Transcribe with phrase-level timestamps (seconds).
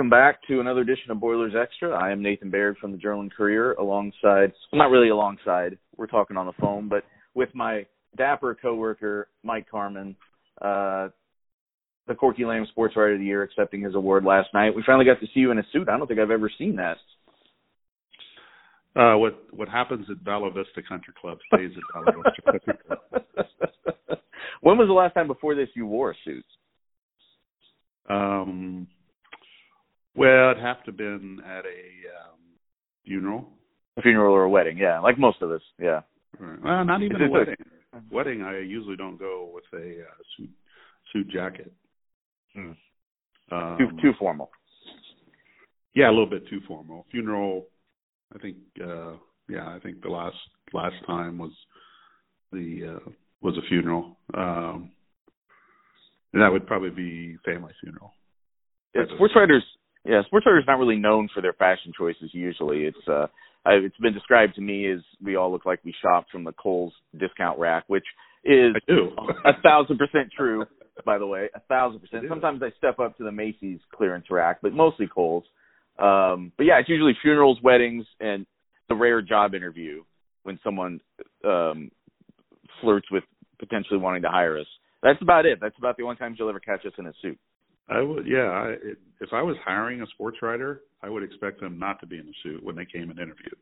[0.00, 1.90] Welcome back to another edition of Boilers Extra.
[1.90, 6.06] I am Nathan Baird from the Journal and Courier, alongside, well, not really alongside, we're
[6.06, 7.04] talking on the phone, but
[7.34, 7.84] with my
[8.16, 10.16] dapper coworker, Mike Carmin,
[10.62, 11.10] uh,
[12.08, 14.74] the Corky Lamb Sports Writer of the Year, accepting his award last night.
[14.74, 15.90] We finally got to see you in a suit.
[15.90, 16.96] I don't think I've ever seen that.
[18.98, 24.18] Uh, what what happens at Bella Vista Country Club stays at Bella Vista Country Club.
[24.62, 26.46] when was the last time before this you wore a suit?
[28.08, 28.88] Um,
[30.14, 31.82] well, it'd have to have been at a
[32.30, 32.38] um,
[33.04, 33.48] funeral.
[33.96, 36.00] A funeral or a wedding, yeah, like most of us, yeah.
[36.38, 36.62] Right.
[36.62, 37.56] Well, not even a wedding.
[37.92, 40.50] A wedding, I usually don't go with a uh, suit
[41.12, 41.72] suit jacket.
[42.54, 42.72] Hmm.
[43.52, 44.50] Um, too too formal.
[45.94, 47.04] Yeah, a little bit too formal.
[47.10, 47.66] Funeral,
[48.34, 48.56] I think.
[48.82, 49.14] uh
[49.48, 50.36] Yeah, I think the last
[50.72, 51.52] last time was
[52.52, 54.16] the uh was a funeral.
[54.34, 54.92] Um
[56.32, 58.12] and that would probably be family funeral.
[58.94, 59.64] Yeah, sports writers.
[60.04, 62.30] Yeah, sports writers not really known for their fashion choices.
[62.32, 63.26] Usually, it's uh,
[63.64, 66.52] I, it's been described to me as we all look like we shopped from the
[66.52, 68.04] Kohl's discount rack, which
[68.44, 70.64] is a thousand percent true.
[71.04, 72.24] By the way, a thousand percent.
[72.28, 75.44] Sometimes I step up to the Macy's clearance rack, but mostly Kohl's.
[75.98, 78.46] Um, but yeah, it's usually funerals, weddings, and
[78.88, 80.02] the rare job interview
[80.42, 81.00] when someone
[81.44, 81.90] um,
[82.80, 83.24] flirts with
[83.58, 84.66] potentially wanting to hire us.
[85.02, 85.58] That's about it.
[85.60, 87.38] That's about the only times you'll ever catch us in a suit.
[87.90, 88.48] I would, yeah.
[88.48, 88.74] I,
[89.20, 92.26] if I was hiring a sports writer, I would expect them not to be in
[92.28, 93.56] a suit when they came and interviewed.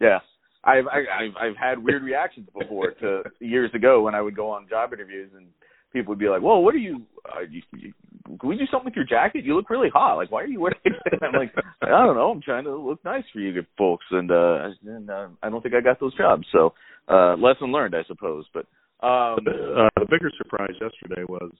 [0.00, 0.18] Yeah,
[0.64, 4.50] I've I, I've I've had weird reactions before to years ago when I would go
[4.50, 5.46] on job interviews and
[5.92, 7.02] people would be like, "Well, what are you?
[7.24, 7.92] Uh, you, you
[8.38, 9.44] can we do something with your jacket?
[9.44, 10.16] You look really hot.
[10.16, 12.30] Like, why are you wearing it?" I'm like, I don't know.
[12.30, 15.74] I'm trying to look nice for you folks, and uh, and uh, I don't think
[15.74, 16.46] I got those jobs.
[16.52, 16.74] So,
[17.08, 18.44] uh, lesson learned, I suppose.
[18.52, 18.66] But
[19.06, 21.52] um, uh, the bigger surprise yesterday was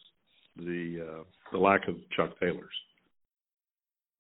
[0.57, 1.23] the uh,
[1.53, 2.73] the lack of Chuck Taylors.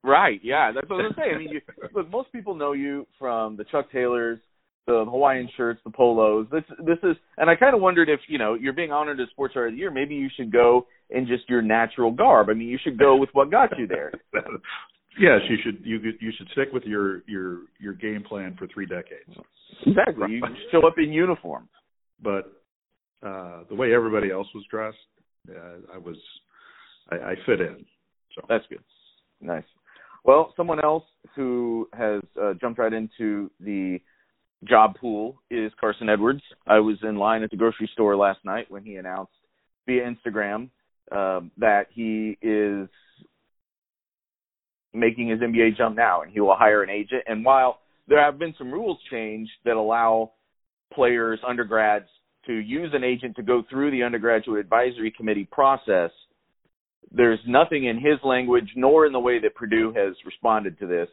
[0.06, 0.40] Right.
[0.42, 1.34] Yeah, that's what I was saying.
[1.34, 1.60] I mean, you,
[1.94, 4.38] look, most people know you from the Chuck Taylors,
[4.86, 6.46] the Hawaiian shirts, the polos.
[6.52, 9.28] This this is, and I kind of wondered if you know you're being honored as
[9.30, 9.90] Sports Writer of the Year.
[9.90, 12.48] Maybe you should go in just your natural garb.
[12.50, 14.12] I mean, you should go with what got you there.
[15.18, 15.84] yes, you should.
[15.84, 19.36] You you should stick with your your your game plan for three decades.
[19.84, 20.34] Exactly.
[20.34, 21.68] You show up in uniform.
[22.22, 22.52] But
[23.26, 24.96] uh the way everybody else was dressed,
[25.50, 26.16] uh, I was
[27.10, 27.84] I, I fit in.
[28.34, 28.82] So that's good.
[29.40, 29.64] Nice.
[30.24, 34.00] Well, someone else who has uh, jumped right into the
[34.64, 36.42] job pool is Carson Edwards.
[36.66, 39.32] I was in line at the grocery store last night when he announced
[39.86, 40.70] via Instagram
[41.12, 42.88] um, that he is
[44.92, 47.22] making his NBA jump now and he will hire an agent.
[47.26, 47.78] And while
[48.08, 50.32] there have been some rules changed that allow
[50.92, 52.06] players, undergrads,
[52.46, 56.10] to use an agent to go through the undergraduate advisory committee process,
[57.12, 61.08] there's nothing in his language nor in the way that Purdue has responded to this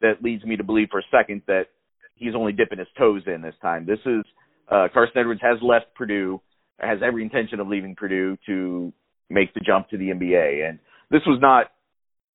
[0.00, 1.66] that leads me to believe for a second that
[2.14, 3.86] he's only dipping his toes in this time.
[3.86, 4.24] This is
[4.70, 6.40] uh, Carson Edwards has left Purdue,
[6.78, 8.92] has every intention of leaving Purdue to
[9.30, 10.78] make the jump to the NBA, and
[11.10, 11.66] this was not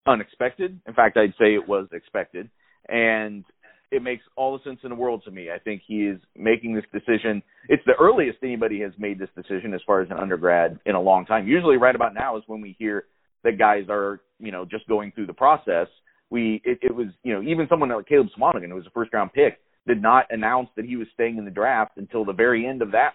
[0.06, 0.80] unexpected.
[0.88, 2.50] In fact, I'd say it was expected,
[2.88, 3.46] and
[3.94, 5.50] it makes all the sense in the world to me.
[5.54, 7.44] I think he is making this decision.
[7.70, 11.02] It's the earliest anybody has made this decision as far as an undergrad in a
[11.02, 11.48] long time.
[11.48, 13.06] Usually, right about now is when we hear
[13.44, 15.88] that guys are, you know, just going through the process.
[16.32, 19.14] We it, it was, you know, even someone like Caleb Swanigan, who was a first
[19.14, 22.66] round pick, did not announce that he was staying in the draft until the very
[22.66, 23.14] end of that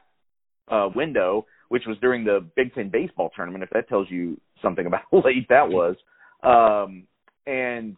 [0.71, 3.65] uh, window, which was during the Big Ten baseball tournament.
[3.65, 5.97] If that tells you something about how late that was,
[6.45, 7.03] um,
[7.49, 7.97] and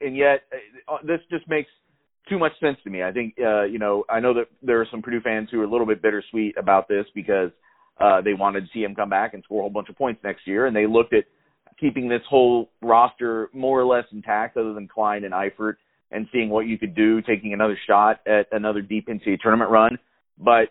[0.00, 0.42] and yet
[0.88, 1.70] uh, this just makes
[2.28, 3.02] too much sense to me.
[3.02, 5.64] I think uh, you know I know that there are some Purdue fans who are
[5.64, 7.50] a little bit bittersweet about this because
[8.00, 10.20] uh, they wanted to see him come back and score a whole bunch of points
[10.24, 11.24] next year, and they looked at
[11.78, 15.74] keeping this whole roster more or less intact, other than Cline and Eifert,
[16.10, 19.98] and seeing what you could do, taking another shot at another deep NCAA tournament run.
[20.38, 20.70] But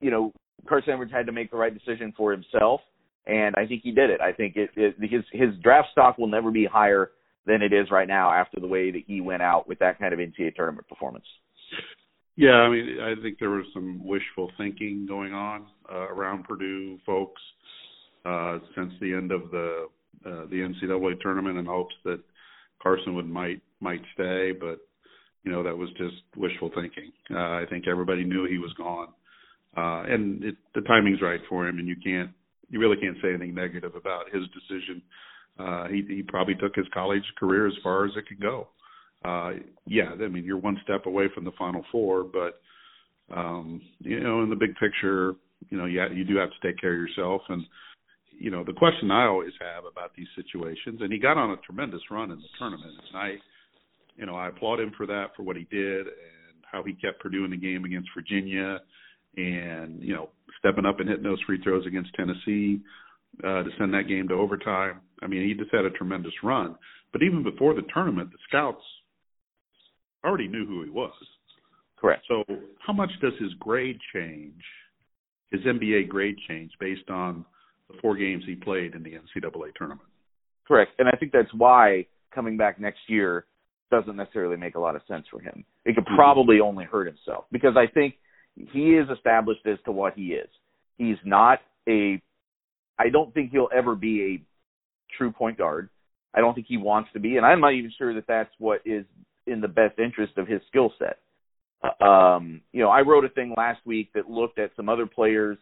[0.00, 0.32] you know,
[0.68, 2.80] Carson Edwards had to make the right decision for himself,
[3.26, 4.20] and I think he did it.
[4.20, 7.10] I think it, it his his draft stock will never be higher
[7.46, 10.12] than it is right now after the way that he went out with that kind
[10.12, 11.24] of NCAA tournament performance.
[12.36, 16.98] Yeah, I mean, I think there was some wishful thinking going on uh, around Purdue
[17.04, 17.42] folks
[18.24, 19.88] uh, since the end of the
[20.24, 22.20] uh, the NCAA tournament in hopes that
[22.82, 24.78] Carson would might might stay, but
[25.44, 27.12] you know that was just wishful thinking.
[27.30, 29.08] Uh, I think everybody knew he was gone,
[29.76, 32.30] uh, and it, the timing's right for him, and you can't
[32.68, 35.02] you really can't say anything negative about his decision
[35.58, 38.68] uh, he, he probably took his college career as far as it could go.
[39.24, 39.52] Uh,
[39.86, 42.60] yeah, I mean, you're one step away from the Final Four, but
[43.34, 45.34] um, you know, in the big picture,
[45.68, 47.64] you know, yeah, you do have to take care of yourself, and
[48.30, 51.56] you know, the question I always have about these situations, and he got on a
[51.58, 53.34] tremendous run in the tournament, and I,
[54.16, 57.20] you know, I applaud him for that for what he did and how he kept
[57.20, 58.78] Purdue in the game against Virginia,
[59.36, 62.80] and you know, stepping up and hitting those free throws against Tennessee
[63.38, 65.00] uh, to send that game to overtime.
[65.22, 66.76] I mean, he just had a tremendous run.
[67.12, 68.82] But even before the tournament, the scouts
[70.24, 71.12] already knew who he was.
[71.96, 72.22] Correct.
[72.28, 72.44] So,
[72.78, 74.62] how much does his grade change?
[75.50, 77.44] His NBA grade change based on
[77.88, 80.08] the four games he played in the NCAA tournament.
[80.66, 83.46] Correct, and I think that's why coming back next year
[83.90, 85.64] doesn't necessarily make a lot of sense for him.
[85.84, 86.16] It could mm-hmm.
[86.16, 88.14] probably only hurt himself because I think
[88.54, 90.48] he is established as to what he is.
[90.96, 92.22] He's not a.
[93.00, 95.88] I don't think he'll ever be a true point guard.
[96.34, 98.82] I don't think he wants to be, and I'm not even sure that that's what
[98.84, 99.04] is
[99.46, 101.18] in the best interest of his skill set.
[101.82, 105.06] Uh, um, you know, I wrote a thing last week that looked at some other
[105.06, 105.56] players,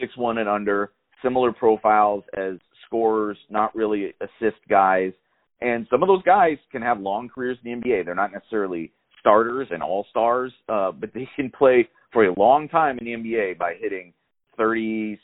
[0.00, 0.92] six one and under,
[1.22, 2.54] similar profiles as
[2.86, 5.12] scorers, not really assist guys,
[5.60, 8.06] and some of those guys can have long careers in the NBA.
[8.06, 8.90] They're not necessarily
[9.20, 13.12] starters and all stars, uh, but they can play for a long time in the
[13.12, 14.14] NBA by hitting
[14.60, 15.16] 36%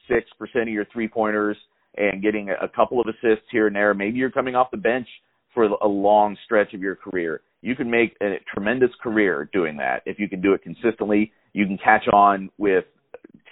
[0.63, 1.57] of your three pointers
[1.97, 3.95] and getting a couple of assists here and there.
[3.95, 5.09] Maybe you're coming off the bench
[5.55, 7.41] for a long stretch of your career.
[7.63, 11.33] You can make a tremendous career doing that if you can do it consistently.
[11.53, 12.85] You can catch on with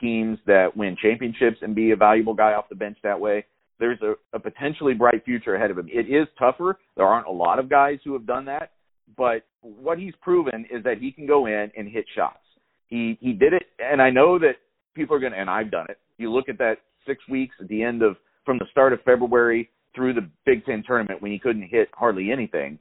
[0.01, 3.45] teams that win championships and be a valuable guy off the bench that way.
[3.81, 5.89] There's a, a potentially bright future ahead of him.
[5.91, 6.79] It is tougher.
[6.97, 8.73] There aren't a lot of guys who have done that,
[9.17, 12.39] but what he's proven is that he can go in and hit shots.
[12.87, 14.57] He he did it, and I know that
[14.95, 15.99] people are going to, and I've done it.
[16.19, 16.77] You look at that
[17.07, 20.83] six weeks at the end of from the start of February through the Big Ten
[20.87, 22.79] tournament when he couldn't hit hardly anything,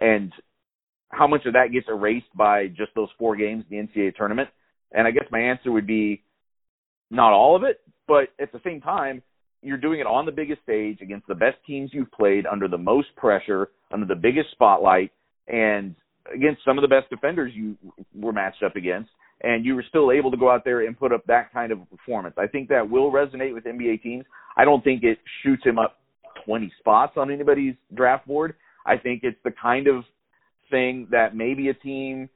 [0.00, 0.32] and
[1.10, 4.48] how much of that gets erased by just those four games the NCAA tournament?
[4.92, 6.22] And I guess my answer would be
[7.10, 9.22] not all of it, but at the same time,
[9.62, 12.78] you're doing it on the biggest stage against the best teams you've played under the
[12.78, 15.10] most pressure, under the biggest spotlight,
[15.48, 15.94] and
[16.32, 17.76] against some of the best defenders you
[18.14, 19.10] were matched up against
[19.44, 21.78] and you were still able to go out there and put up that kind of
[21.90, 22.34] performance.
[22.38, 24.24] I think that will resonate with NBA teams.
[24.56, 25.98] I don't think it shoots him up
[26.46, 28.54] 20 spots on anybody's draft board.
[28.86, 30.04] I think it's the kind of
[30.70, 32.30] thing that maybe a team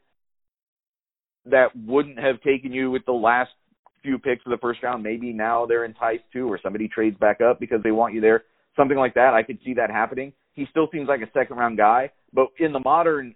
[1.46, 3.50] that wouldn't have taken you with the last
[4.02, 7.40] few picks of the first round, maybe now they're enticed to, or somebody trades back
[7.40, 8.44] up because they want you there.
[8.76, 10.32] Something like that, I could see that happening.
[10.52, 13.34] He still seems like a second round guy, but in the modern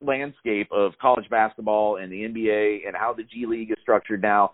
[0.00, 4.52] landscape of college basketball and the NBA and how the G League is structured now,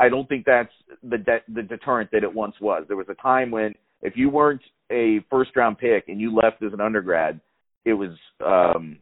[0.00, 0.72] I don't think that's
[1.02, 2.84] the de- the deterrent that it once was.
[2.88, 6.62] There was a time when if you weren't a first round pick and you left
[6.62, 7.40] as an undergrad,
[7.84, 8.10] it was
[8.44, 8.98] um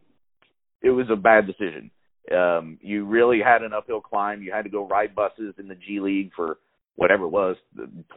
[0.81, 1.91] it was a bad decision.
[2.35, 4.41] Um you really had an uphill climb.
[4.41, 6.57] You had to go ride buses in the G League for
[6.95, 7.55] whatever it was,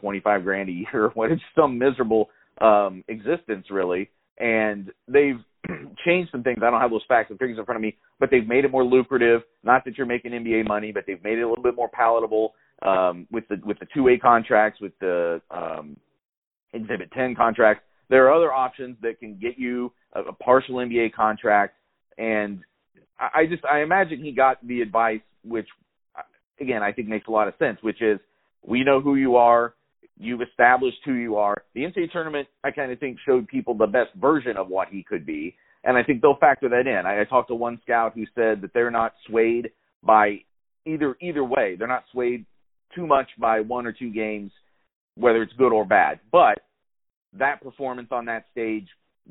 [0.00, 1.10] 25 grand a year.
[1.14, 2.30] What it's some miserable
[2.60, 4.10] um existence really.
[4.38, 5.40] And they've
[6.04, 6.58] changed some things.
[6.62, 8.70] I don't have those facts and figures in front of me, but they've made it
[8.70, 9.42] more lucrative.
[9.62, 12.54] Not that you're making NBA money, but they've made it a little bit more palatable
[12.82, 15.96] um, with the with the two way contracts, with the um,
[16.72, 17.84] Exhibit 10 contracts.
[18.08, 21.74] There are other options that can get you a, a partial NBA contract,
[22.18, 22.60] and
[23.18, 25.68] I, I just I imagine he got the advice, which
[26.60, 28.18] again I think makes a lot of sense, which is
[28.66, 29.74] we know who you are.
[30.22, 31.62] You've established who you are.
[31.74, 35.02] The NCAA tournament, I kind of think, showed people the best version of what he
[35.02, 37.06] could be, and I think they'll factor that in.
[37.06, 39.70] I, I talked to one scout who said that they're not swayed
[40.02, 40.40] by
[40.84, 41.74] either either way.
[41.78, 42.44] They're not swayed
[42.94, 44.52] too much by one or two games,
[45.16, 46.20] whether it's good or bad.
[46.30, 46.60] But
[47.38, 48.88] that performance on that stage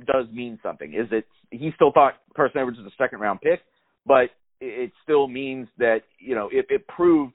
[0.07, 0.91] does mean something.
[0.93, 1.27] Is it?
[1.51, 3.59] He still thought Carson Edwards was a second round pick,
[4.07, 4.29] but
[4.59, 7.33] it still means that you know it, it proved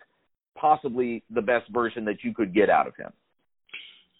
[0.59, 3.13] possibly the best version that you could get out of him.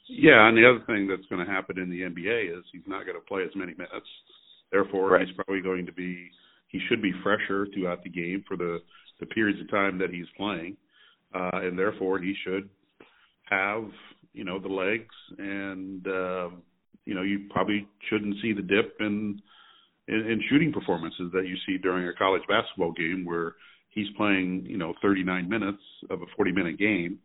[0.07, 3.07] Yeah, and the other thing that's going to happen in the NBA is he's not
[3.07, 4.07] going to play as many minutes.
[4.71, 5.27] Therefore, right.
[5.27, 6.31] he's probably going to be
[6.69, 8.81] he should be fresher throughout the game for the
[9.21, 10.77] the periods of time that he's playing,
[11.35, 12.69] uh, and therefore he should
[13.45, 13.85] have
[14.33, 16.51] you know the legs and uh,
[17.05, 19.41] you know you probably shouldn't see the dip in,
[20.09, 23.55] in in shooting performances that you see during a college basketball game where
[23.91, 27.19] he's playing you know 39 minutes of a 40 minute game,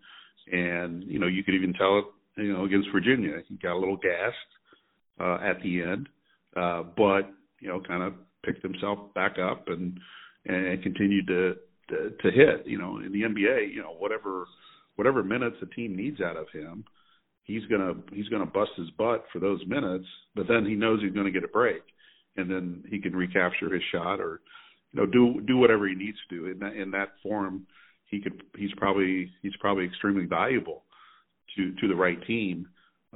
[0.51, 2.05] and you know you could even tell it
[2.41, 3.37] you know, against Virginia.
[3.47, 4.35] He got a little gassed
[5.19, 6.09] uh, at the end,
[6.55, 8.13] uh, but you know, kind of
[8.45, 9.99] picked himself back up and
[10.45, 11.55] and continued to,
[11.89, 12.65] to to hit.
[12.65, 14.45] You know, in the NBA, you know, whatever
[14.95, 16.83] whatever minutes the team needs out of him,
[17.43, 20.05] he's gonna he's gonna bust his butt for those minutes.
[20.35, 21.81] But then he knows he's gonna get a break,
[22.37, 24.41] and then he can recapture his shot or
[24.91, 27.67] you know do do whatever he needs to do in that in that form.
[28.05, 30.83] He could he's probably he's probably extremely valuable
[31.59, 32.67] to to the right team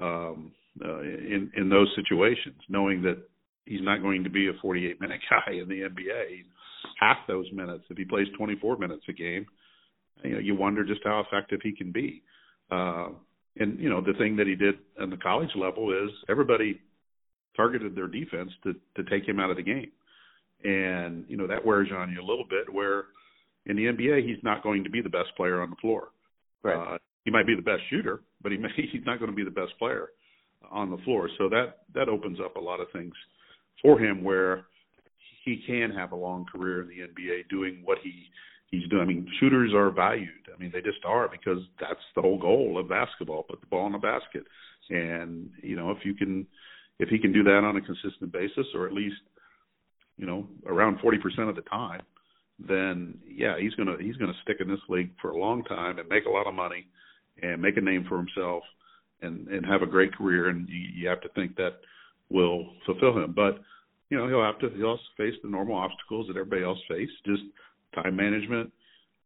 [0.02, 0.52] um,
[0.84, 3.18] uh, in in those situations, knowing that
[3.66, 6.44] he's not going to be a 48 minute guy in the NBA.
[7.00, 9.46] Half those minutes, if he plays 24 minutes a game,
[10.24, 12.22] you know, you wonder just how effective he can be.
[12.70, 13.10] Uh,
[13.58, 16.82] and you know, the thing that he did on the college level is everybody
[17.56, 19.92] targeted their defense to to take him out of the game,
[20.64, 22.74] and you know that wears on you a little bit.
[22.74, 23.06] Where
[23.66, 26.10] in the NBA, he's not going to be the best player on the floor.
[26.64, 26.96] Right.
[26.96, 29.44] Uh, he might be the best shooter, but he may, he's not going to be
[29.44, 30.10] the best player
[30.72, 31.30] on the floor.
[31.38, 33.14] So that that opens up a lot of things
[33.82, 34.66] for him where
[35.44, 38.28] he can have a long career in the NBA doing what he
[38.72, 39.02] he's doing.
[39.02, 40.30] I mean, shooters are valued.
[40.54, 43.88] I mean, they just are because that's the whole goal of basketball: put the ball
[43.88, 44.44] in the basket.
[44.90, 46.46] And you know, if you can,
[47.00, 49.16] if he can do that on a consistent basis, or at least,
[50.18, 52.02] you know, around forty percent of the time,
[52.60, 56.08] then yeah, he's gonna he's gonna stick in this league for a long time and
[56.10, 56.86] make a lot of money
[57.42, 58.64] and make a name for himself
[59.22, 60.50] and and have a great career.
[60.50, 61.80] And you, you have to think that
[62.30, 63.34] will fulfill him.
[63.36, 63.60] But
[64.10, 67.42] you know, he'll have to he'll face the normal obstacles that everybody else face, just
[67.96, 68.72] time management,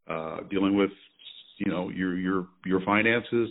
[0.07, 0.91] uh, dealing with
[1.57, 3.49] you know your your your finances,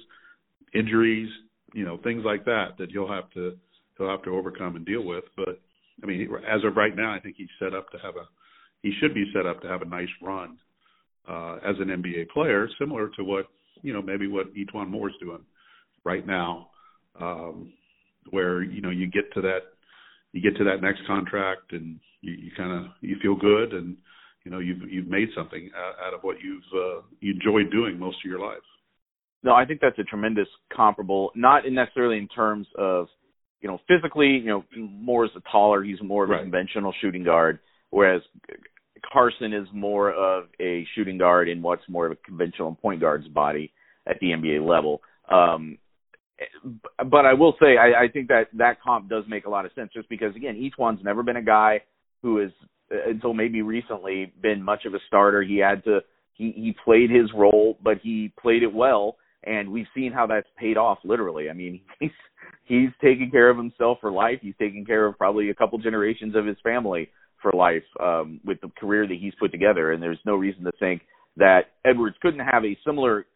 [0.75, 1.29] injuries,
[1.75, 3.57] you know things like that that he'll have to
[3.99, 5.25] he'll have to overcome and deal with.
[5.37, 5.61] But
[6.03, 8.27] I mean, as of right now, I think he's set up to have a
[8.83, 10.59] he should be set up to have a nice run
[11.29, 13.47] uh, as an NBA player, similar to what
[13.83, 15.45] you know maybe what E'Twaun Moore's doing
[16.05, 16.69] right now,
[17.21, 17.73] um,
[18.31, 19.61] where you know you get to that
[20.33, 23.97] you get to that next contract and you, you kind of you feel good and
[24.45, 27.99] you know you've you've made something out, out of what you've uh, you enjoyed doing
[27.99, 28.63] most of your life.
[29.43, 33.09] No, I think that's a tremendous comparable, not necessarily in terms of
[33.61, 34.29] you know physically.
[34.29, 36.43] You know, Moore is a taller, he's more of a right.
[36.43, 37.59] conventional shooting guard,
[37.91, 38.23] whereas
[39.13, 43.29] Carson is more of a shooting guard in what's more of a conventional point guard's
[43.29, 43.73] body
[44.07, 45.01] at the NBA level.
[45.31, 45.79] Um,
[47.11, 49.73] but I will say I, I think that that comp does make a lot of
[49.75, 51.81] sense just because again E'Twaun's never been a guy
[52.23, 52.51] who has
[52.91, 55.43] until maybe recently been much of a starter.
[55.43, 56.01] He had to
[56.35, 60.49] he he played his role, but he played it well, and we've seen how that's
[60.59, 61.49] paid off literally.
[61.49, 62.11] I mean he's
[62.65, 64.39] he's taking care of himself for life.
[64.43, 67.09] He's taking care of probably a couple generations of his family
[67.41, 70.73] for life um, with the career that he's put together, and there's no reason to
[70.79, 71.03] think
[71.37, 73.27] that Edwards couldn't have a similar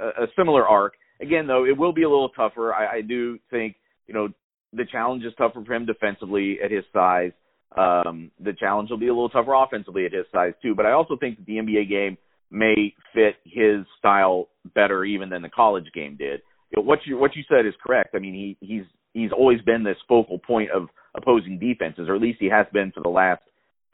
[0.00, 2.74] a, a similar arc again, though, it will be a little tougher.
[2.74, 3.76] I, I do think,
[4.06, 4.28] you know,
[4.72, 7.32] the challenge is tougher for him defensively at his size.
[7.76, 10.74] Um, the challenge will be a little tougher offensively at his size too.
[10.74, 12.18] But I also think that the NBA game
[12.50, 16.40] may fit his style better even than the college game did.
[16.74, 18.14] What you what you said is correct.
[18.14, 18.84] I mean, he he's
[19.20, 22.92] he's always been this focal point of opposing defenses, or at least he has been
[22.92, 23.42] for the last,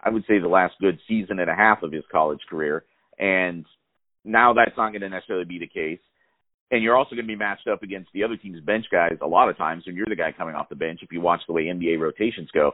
[0.00, 2.84] I would say, the last good season and a half of his college career.
[3.18, 3.64] And
[4.24, 6.00] now that's not going to necessarily be the case
[6.70, 9.26] and you're also going to be matched up against the other team's bench guys a
[9.26, 11.52] lot of times when you're the guy coming off the bench if you watch the
[11.52, 12.72] way NBA rotations go.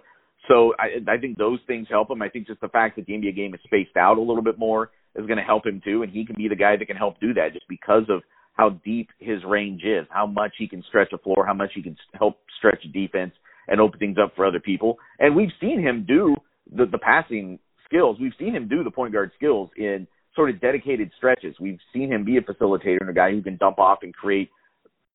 [0.48, 2.22] So I, I think those things help him.
[2.22, 4.58] I think just the fact that the NBA game is spaced out a little bit
[4.58, 6.96] more is going to help him too, and he can be the guy that can
[6.96, 8.22] help do that just because of
[8.60, 11.82] how deep his range is, how much he can stretch a floor, how much he
[11.82, 13.32] can help stretch defense
[13.68, 14.90] and open things up for other people.
[15.18, 16.36] And we've seen him do
[16.78, 18.18] the, the passing skills.
[18.20, 21.54] We've seen him do the point guard skills in– sort of dedicated stretches.
[21.60, 24.50] We've seen him be a facilitator and a guy who can dump off and create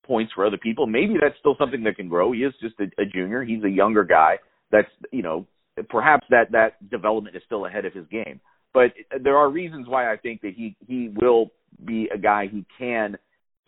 [0.05, 0.87] points for other people.
[0.87, 2.31] Maybe that's still something that can grow.
[2.31, 3.43] He is just a, a junior.
[3.43, 4.37] He's a younger guy.
[4.71, 5.47] That's you know
[5.89, 8.39] perhaps that that development is still ahead of his game.
[8.73, 8.91] But
[9.23, 11.51] there are reasons why I think that he he will
[11.83, 13.17] be a guy who can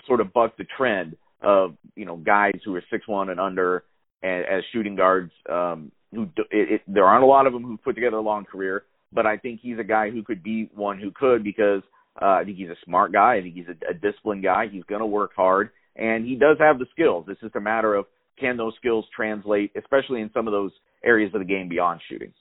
[0.07, 3.83] sort of buck the trend of you know guys who are six one and under
[4.23, 5.31] and, as shooting guards.
[5.49, 8.45] Um, who it, it, there aren't a lot of them who put together a long
[8.45, 11.81] career but I think he's a guy who could be one who could because
[12.21, 13.35] uh, I think he's a smart guy.
[13.35, 14.67] I think he's a, a disciplined guy.
[14.71, 17.25] He's going to work hard, and he does have the skills.
[17.27, 18.05] It's just a matter of
[18.39, 20.71] can those skills translate, especially in some of those
[21.03, 22.33] areas of the game beyond shooting.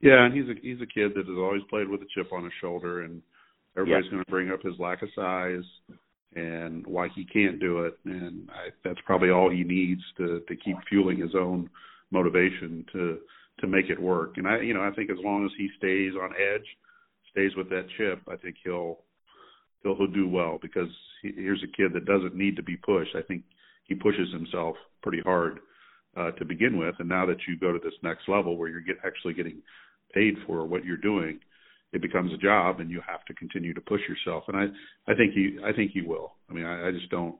[0.00, 2.44] Yeah, and he's a he's a kid that has always played with a chip on
[2.44, 3.22] his shoulder, and
[3.76, 5.64] everybody's going to bring up his lack of size
[6.34, 10.56] and why he can't do it, and I, that's probably all he needs to to
[10.56, 11.68] keep fueling his own
[12.10, 13.18] motivation to
[13.60, 14.36] to make it work.
[14.36, 16.66] And I, you know, I think as long as he stays on edge,
[17.30, 18.98] stays with that chip, I think he'll
[19.82, 20.88] he'll, he'll do well because
[21.22, 23.14] he, here's a kid that doesn't need to be pushed.
[23.14, 23.42] I think
[23.84, 25.60] he pushes himself pretty hard
[26.16, 28.80] uh, to begin with, and now that you go to this next level where you're
[28.80, 29.62] get, actually getting
[30.14, 31.40] paid for what you're doing,
[31.92, 34.44] it becomes a job, and you have to continue to push yourself.
[34.48, 36.32] And I, I think he, I think he will.
[36.48, 37.36] I mean, I, I just don't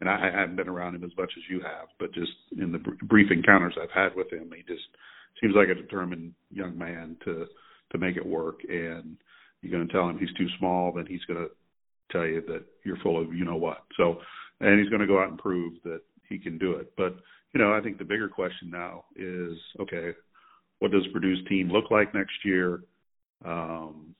[0.00, 2.72] and I, I haven't been around him as much as you have, but just in
[2.72, 4.84] the br- brief encounters I've had with him, he just
[5.40, 7.46] seems like a determined young man to
[7.92, 8.60] to make it work.
[8.68, 9.16] And
[9.60, 11.50] you're going to tell him he's too small, then he's going to
[12.10, 13.82] tell you that you're full of you know what.
[13.96, 14.16] So
[14.60, 16.92] and he's going to go out and prove that he can do it.
[16.96, 17.16] But
[17.52, 20.12] you know, I think the bigger question now is, okay,
[20.78, 22.80] what does Purdue's team look like next year?
[23.44, 24.14] Um,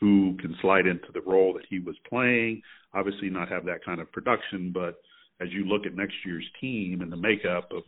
[0.00, 2.62] who can slide into the role that he was playing?
[2.94, 5.00] Obviously, not have that kind of production, but
[5.40, 7.82] as you look at next year's team and the makeup of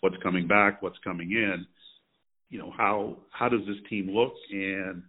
[0.00, 1.66] what's coming back, what's coming in,
[2.48, 5.02] you know how how does this team look, and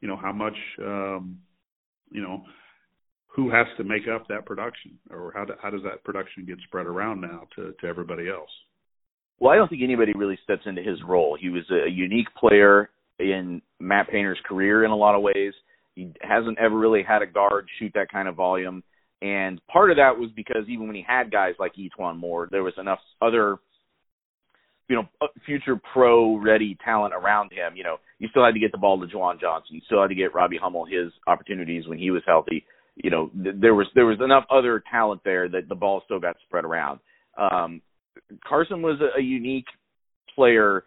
[0.00, 1.38] you know how much um,
[2.10, 2.42] you know
[3.28, 6.58] who has to make up that production, or how do, how does that production get
[6.66, 8.50] spread around now to to everybody else?
[9.38, 11.36] Well, I don't think anybody really steps into his role.
[11.40, 15.52] He was a unique player in Matt Painter's career in a lot of ways.
[15.94, 18.82] He hasn't ever really had a guard shoot that kind of volume.
[19.22, 22.62] And part of that was because even when he had guys like E'Twaun Moore, there
[22.64, 23.58] was enough other,
[24.88, 27.76] you know, uh, future pro ready talent around him.
[27.76, 29.76] You know, you still had to get the ball to JaJuan Johnson.
[29.76, 32.66] You still had to get Robbie Hummel his opportunities when he was healthy.
[32.96, 36.20] You know, th- there was there was enough other talent there that the ball still
[36.20, 37.00] got spread around.
[37.38, 37.80] Um,
[38.46, 39.66] Carson was a, a unique
[40.34, 40.84] player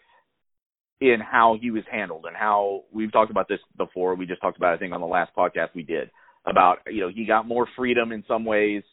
[0.99, 4.15] in how he was handled and how we've talked about this before.
[4.15, 6.09] We just talked about I think on the last podcast we did
[6.45, 8.83] about you know he got more freedom in some ways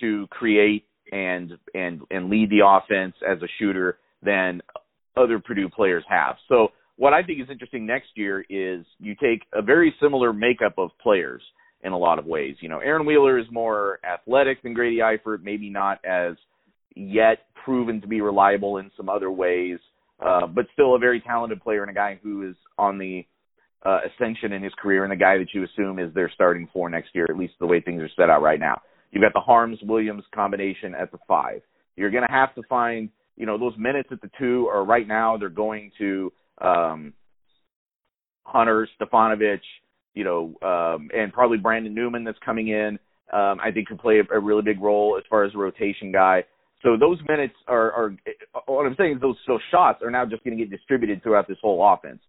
[0.00, 4.60] to create and and and lead the offense as a shooter than
[5.16, 6.36] other Purdue players have.
[6.48, 10.74] So what I think is interesting next year is you take a very similar makeup
[10.78, 11.42] of players
[11.82, 12.56] in a lot of ways.
[12.60, 16.36] You know, Aaron Wheeler is more athletic than Grady Eifert, maybe not as
[16.94, 19.78] yet proven to be reliable in some other ways,
[20.24, 23.26] uh, but still a very talented player and a guy who is on the
[23.84, 26.88] uh, ascension in his career and the guy that you assume is their starting four
[26.88, 28.80] next year, at least the way things are set out right now.
[29.10, 31.62] You've got the Haarms Williams combination at the five.
[31.96, 35.06] You're going to have to find, you know, those minutes at the two are right
[35.06, 37.12] now they're going to um,
[38.44, 39.60] Hunter, Stefanovic,
[40.14, 42.98] you know, um, and probably Brandon Newman that's coming in.
[43.32, 46.12] Um, I think could play a, a really big role as far as a rotation
[46.12, 46.44] guy.
[46.82, 48.16] So those minutes are, are
[48.66, 51.46] what I'm saying is those those shots are now just going to get distributed throughout
[51.48, 52.20] this whole offense.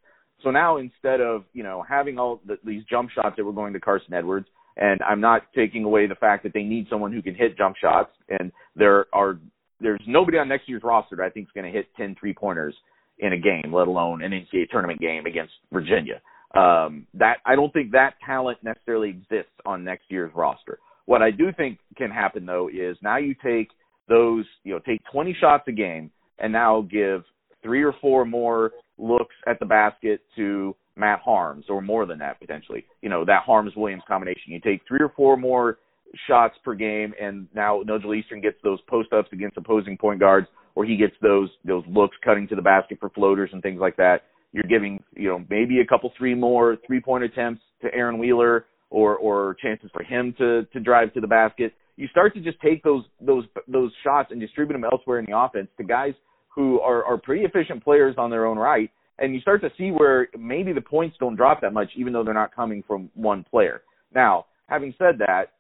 [0.44, 3.74] So now instead of you know having all the, these jump shots that were going
[3.74, 7.22] to Carson Edwards, and I'm not taking away the fact that they need someone who
[7.22, 9.40] can hit jump shots, and there are
[9.80, 12.34] there's nobody on next year's roster that I think is going to hit 10 three
[12.34, 12.76] pointers
[13.20, 16.22] in a game, let alone an NCAA tournament game against Virginia.
[16.56, 20.80] Um, that I don't think that talent necessarily exists on next year's roster.
[21.06, 23.70] What I do think can happen though is now you take
[24.08, 27.24] those, you know, take 20 shots a game and now give
[27.62, 32.40] three or four more looks at the basket to Matt Haarms or more than that
[32.40, 32.86] potentially.
[33.02, 34.52] You know, that Haarms Williams combination.
[34.52, 35.80] You take three or four more
[36.28, 40.48] shots per game and now Nojel Eastern gets those post ups against opposing point guards
[40.76, 43.96] or he gets those those looks cutting to the basket for floaters and things like
[43.98, 44.24] that.
[44.52, 48.66] You're giving, you know, maybe a couple three more three point attempts to Aaron Wheeler
[48.90, 52.60] or or chances for him to to drive to the basket you start to just
[52.60, 56.14] take those those those shots and distribute them elsewhere in the offense to guys
[56.54, 59.92] who are are pretty efficient players on their own right, and you start to see
[59.92, 63.44] where maybe the points don't drop that much, even though they're not coming from one
[63.50, 63.82] player.
[64.14, 65.54] Now, having said that,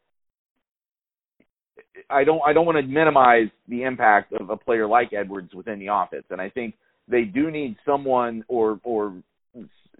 [2.09, 5.79] I don't I don't want to minimize the impact of a player like Edwards within
[5.79, 6.75] the offense, and I think
[7.07, 9.15] they do need someone or or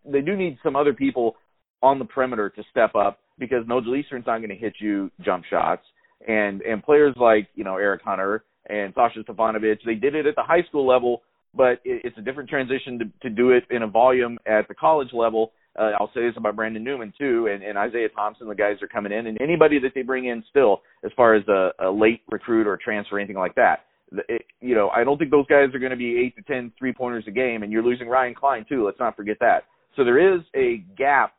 [0.05, 1.35] they do need some other people
[1.83, 5.43] on the perimeter to step up because Nojel Eastern's not going to hit you jump
[5.49, 5.83] shots
[6.27, 10.35] and and players like you know Eric Hunter and Sasha Stefanovic, they did it at
[10.35, 11.21] the high school level,
[11.53, 14.73] but it, it's a different transition to, to do it in a volume at the
[14.73, 15.51] college level.
[15.77, 18.47] Uh, I'll say this about Brandon Newman too, and, and Isaiah Thompson.
[18.47, 21.43] The guys are coming in, and anybody that they bring in still, as far as
[21.47, 23.85] a, a late recruit or transfer, anything like that.
[24.29, 26.71] It, you know, I don't think those guys are going to be eight to ten
[26.77, 28.85] three pointers a game, and you're losing Ryan Cline too.
[28.85, 29.63] Let's not forget that.
[29.95, 31.33] So there is a gap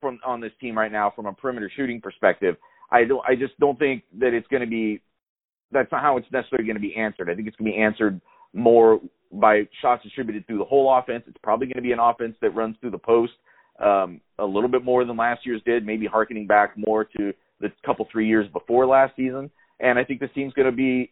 [0.00, 2.56] from on this team right now from a perimeter shooting perspective
[2.92, 3.22] I don't.
[3.26, 5.00] I just don't think that it's going to be.
[5.72, 7.30] That's not how it's necessarily going to be answered.
[7.30, 8.20] I think it's going to be answered
[8.52, 9.00] more
[9.32, 11.24] by shots distributed through the whole offense.
[11.26, 13.32] It's probably going to be an offense that runs through the post
[13.82, 17.68] um, a little bit more than last year's did, maybe harkening back more to the
[17.86, 19.50] couple three years before last season.
[19.80, 21.10] And I think this team's going to be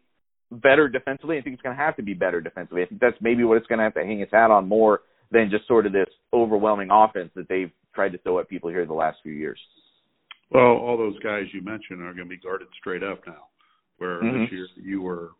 [0.52, 1.38] better defensively.
[1.38, 2.82] I think it's going to have to be better defensively.
[2.82, 5.00] I think that's maybe what it's going to have to hang its hat on more
[5.30, 8.84] than just sort of this overwhelming offense that they've tried to throw at people here
[8.84, 9.58] the last few years.
[10.50, 13.46] Well, all those guys you mentioned are going to be guarded straight up now.
[13.98, 14.42] Where mm-hmm.
[14.42, 15.30] this year you were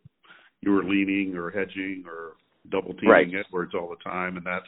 [0.61, 2.35] you were leaning or hedging or
[2.70, 3.27] double teaming right.
[3.46, 4.62] Edwards all the time, and that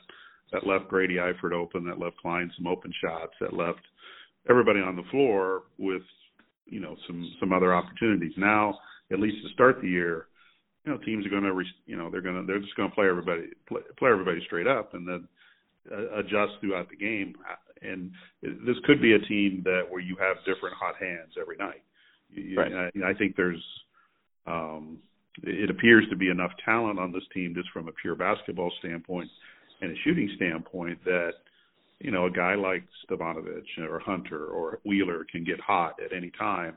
[0.52, 3.81] that left Grady Eifert open, that left Cline some open shots, that left
[4.48, 6.02] everybody on the floor with
[6.66, 8.33] you know some some other opportunities.
[8.37, 8.78] Now,
[9.12, 10.26] at least to start the year,
[10.85, 12.94] you know teams are going to you know they're going to they're just going to
[12.94, 15.28] play everybody play, play everybody straight up, and then
[15.90, 17.35] uh, adjust throughout the game
[17.85, 18.11] and
[18.42, 21.83] this could be a team that where you have different hot hands every night.
[22.31, 22.73] You, right.
[22.73, 23.62] I, I think there's
[24.47, 24.99] Um,
[25.42, 29.31] it appears to be enough talent on this team just from a pure basketball standpoint
[29.81, 31.33] and a shooting standpoint that
[32.01, 36.31] you know a guy like Stefanovic or Hunter or Wheeler can get hot at any
[36.38, 36.77] time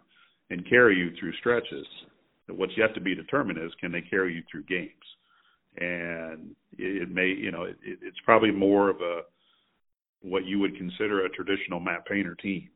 [0.50, 1.86] and carry you through stretches.
[2.48, 5.08] What's yet to be determined is can they carry you through games,
[5.78, 9.22] and it, it may you know it, it's probably more of a
[10.26, 12.70] what you would consider a traditional Matt Painter team,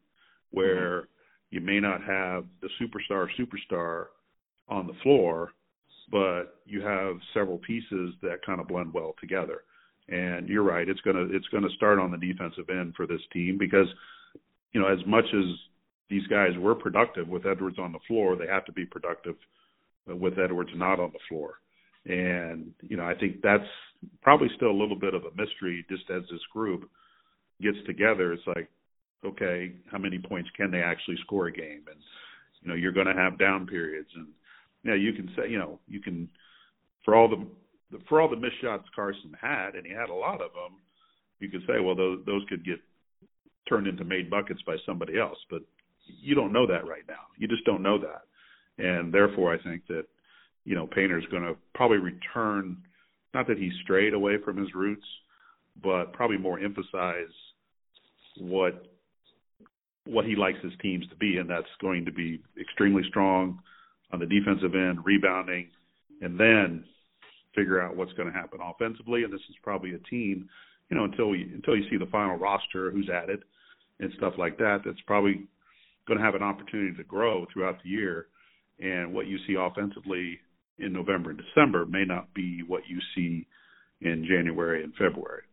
[0.51, 1.55] where mm-hmm.
[1.55, 4.05] you may not have the superstar superstar
[4.67, 5.51] on the floor,
[6.11, 9.63] but you have several pieces that kind of blend well together.
[10.07, 13.57] And you're right, it's gonna it's gonna start on the defensive end for this team
[13.57, 13.87] because
[14.71, 15.45] you know as much as
[16.09, 19.35] these guys were productive with Edwards on the floor, they have to be productive
[20.07, 21.55] with Edwards not on the floor.
[22.05, 23.69] And you know I think that's
[24.21, 26.89] probably still a little bit of a mystery just as this group
[27.61, 28.33] gets together.
[28.33, 28.69] It's like
[29.25, 31.83] okay, how many points can they actually score a game?
[31.89, 31.99] And
[32.61, 34.27] you know you're going to have down periods and
[34.83, 36.29] yeah, you can say, you know, you can
[37.03, 37.45] for all the
[38.07, 40.79] for all the missed shots Carson had, and he had a lot of them.
[41.39, 42.79] You could say, well, those those could get
[43.67, 45.61] turned into made buckets by somebody else, but
[46.05, 47.27] you don't know that right now.
[47.37, 48.23] You just don't know that,
[48.83, 50.05] and therefore, I think that
[50.63, 52.77] you know Painter's going to probably return.
[53.33, 55.05] Not that he's strayed away from his roots,
[55.81, 57.33] but probably more emphasize
[58.37, 58.85] what
[60.05, 63.59] what he likes his teams to be, and that's going to be extremely strong
[64.11, 65.69] on the defensive end, rebounding,
[66.21, 66.83] and then
[67.55, 69.23] figure out what's going to happen offensively.
[69.23, 70.49] And this is probably a team,
[70.89, 73.43] you know, until we until you see the final roster, who's added,
[73.99, 74.79] and stuff like that.
[74.85, 75.47] That's probably
[76.07, 78.27] going to have an opportunity to grow throughout the year.
[78.79, 80.39] And what you see offensively
[80.79, 83.45] in November and December may not be what you see
[84.01, 85.43] in January and February.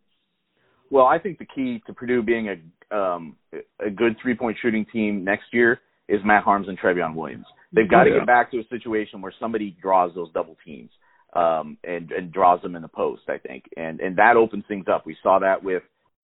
[0.90, 3.36] Well, I think the key to Purdue being a um,
[3.84, 7.46] a good three point shooting team next year is Matt Haarms and Trevion Williams.
[7.72, 8.18] They've got to yeah.
[8.18, 10.90] get back to a situation where somebody draws those double teams
[11.34, 13.22] um, and and draws them in the post.
[13.28, 15.06] I think, and and that opens things up.
[15.06, 15.82] We saw that with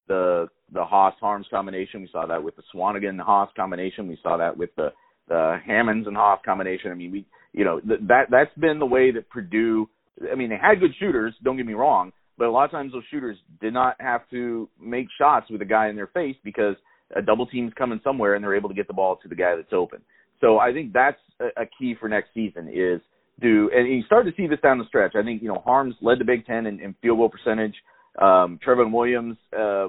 [0.09, 2.03] the the Haas Haarms combination.
[2.03, 4.09] We saw that with the Swanigan Haas combination.
[4.09, 4.93] We saw that with the
[5.29, 6.91] the Hammons and Haas combination.
[6.91, 9.89] I mean, we you know th- that that's been the way that Purdue.
[10.31, 11.35] I mean, they had good shooters.
[11.43, 14.69] Don't get me wrong, but a lot of times those shooters did not have to
[14.81, 16.77] make shots with a guy in their face because
[17.15, 19.55] a double team's coming somewhere and they're able to get the ball to the guy
[19.57, 20.01] that's open.
[20.41, 23.01] So I think that's a, a key for next season is
[23.41, 25.13] do and you start to see this down the stretch.
[25.15, 27.75] I think you know Haarms led the Big Ten in, in field goal percentage.
[28.21, 29.89] Um, Trevion Williams, uh,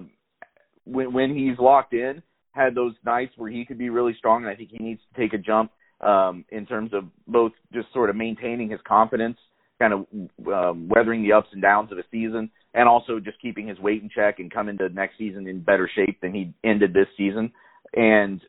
[0.86, 4.52] when when he's locked in, had those nights where he could be really strong, and
[4.52, 8.10] I think he needs to take a jump um, in terms of both just sort
[8.10, 9.38] of maintaining his confidence,
[9.84, 13.68] kind of um, weathering the ups and downs of a season, and also just keeping
[13.68, 16.94] his weight in check and coming to next season in better shape than he ended
[16.94, 17.52] this season.
[17.94, 18.42] And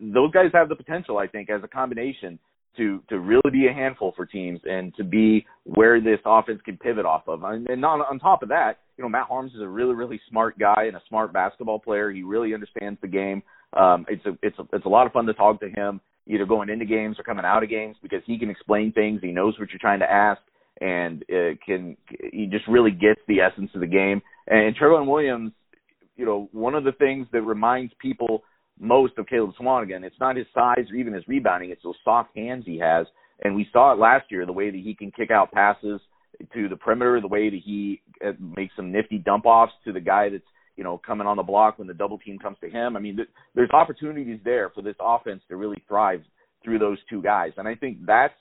[0.00, 2.38] those guys have the potential, I think, as a combination
[2.76, 6.76] to to really be a handful for teams and to be where this offense can
[6.76, 7.42] pivot off of.
[7.42, 10.20] And, and on, on top of that, you know, Matt Haarms is a really really
[10.30, 12.10] smart guy and a smart basketball player.
[12.10, 13.42] He really understands the game.
[13.72, 16.46] Um, it's a it's a it's a lot of fun to talk to him, either
[16.46, 19.20] going into games or coming out of games because he can explain things.
[19.22, 20.40] He knows what you're trying to ask,
[20.80, 21.96] and uh, can
[22.32, 24.22] he just really gets the essence of the game.
[24.46, 25.52] And Trevion Williams,
[26.16, 28.42] you know, one of the things that reminds people
[28.78, 30.04] most of Caleb Swanigan.
[30.04, 33.06] It's not his size or even his rebounding; it's those soft hands he has.
[33.42, 36.00] And we saw it last year, the way that he can kick out passes
[36.52, 40.00] to the perimeter, the way that he uh, makes some nifty dump offs to the
[40.00, 40.44] guy that's
[40.76, 42.96] you know coming on the block when the double team comes to him.
[42.96, 46.22] I mean, th- there's opportunities there for this offense to really thrive
[46.64, 48.34] through those two guys, and I think that's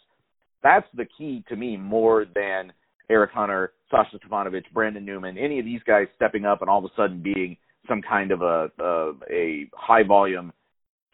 [0.64, 2.74] that's the key to me more than
[3.10, 6.86] Eric Hunter, Sasha Stefanovic, Brandon Newman, any of these guys stepping up and all of
[6.86, 10.54] a sudden being some kind of a a, a high volume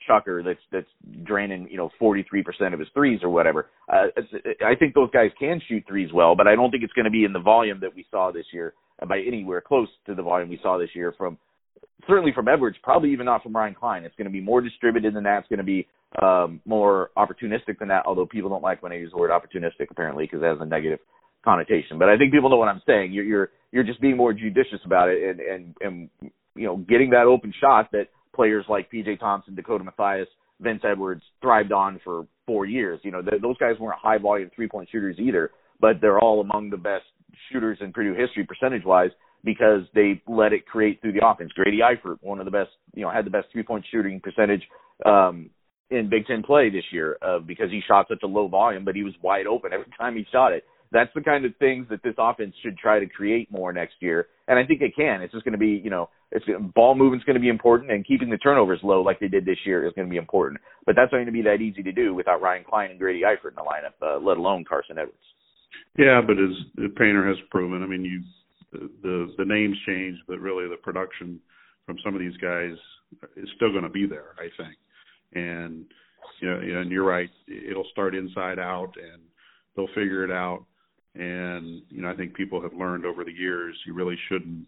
[0.06, 0.88] chucker that's that's
[1.24, 3.68] draining you know 43% of his threes or whatever.
[3.92, 4.08] Uh,
[4.66, 7.12] I think those guys can shoot threes well, but I don't think it's going to
[7.12, 10.24] be in the volume that we saw this year uh, by anywhere close to the
[10.24, 11.38] volume we saw this year from
[12.08, 14.04] certainly from Edwards, probably even not from Ryan Cline.
[14.04, 15.40] It's going to be more distributed than that.
[15.40, 15.88] It's going to be
[16.22, 18.06] um, more opportunistic than that.
[18.06, 20.66] Although people don't like when I use the word opportunistic apparently because it has a
[20.66, 21.00] negative
[21.44, 22.00] connotation.
[22.00, 23.14] But I think people know what I'm saying.
[23.14, 27.12] You're you're you're just being more judicious about it and and and you know, getting
[27.12, 30.28] that open shot that players like PJ Thompson, Dakota Mathias,
[30.60, 33.00] Vince Edwards thrived on for four years.
[33.04, 36.42] You know, th- those guys weren't high volume three point shooters either, but they're all
[36.42, 37.04] among the best
[37.52, 39.12] shooters in Purdue history percentage wise
[39.44, 41.52] because they let it create through the offense.
[41.52, 44.64] Grady Eifert, one of the best, you know, had the best three point shooting percentage
[45.06, 45.50] um,
[45.90, 48.96] in Big Ten play this year uh, because he shot such a low volume, but
[48.96, 50.64] he was wide open every time he shot it.
[50.92, 54.28] That's the kind of things that this offense should try to create more next year
[54.48, 55.22] and I think they can.
[55.22, 56.46] It's just going to be, you know, it's
[56.76, 59.58] ball movement's going to be important, and keeping the turnovers low like they did this
[59.66, 60.62] year is going to be important.
[60.86, 63.22] But that's not going to be that easy to do without Ryan Cline and Grady
[63.22, 65.18] Eifert in the lineup, uh, let alone Carson Edwards.
[65.98, 68.22] Yeah, but as Painter has proven, I mean, you
[69.02, 71.40] the the names change, but really the production
[71.86, 72.74] from some of these guys
[73.38, 74.76] is still going to be there, I think.
[75.36, 75.86] And
[76.42, 79.22] you know, and you're right, it'll start inside out, and
[79.76, 80.66] they'll figure it out.
[81.14, 84.66] And you know, I think people have learned over the years you really shouldn't,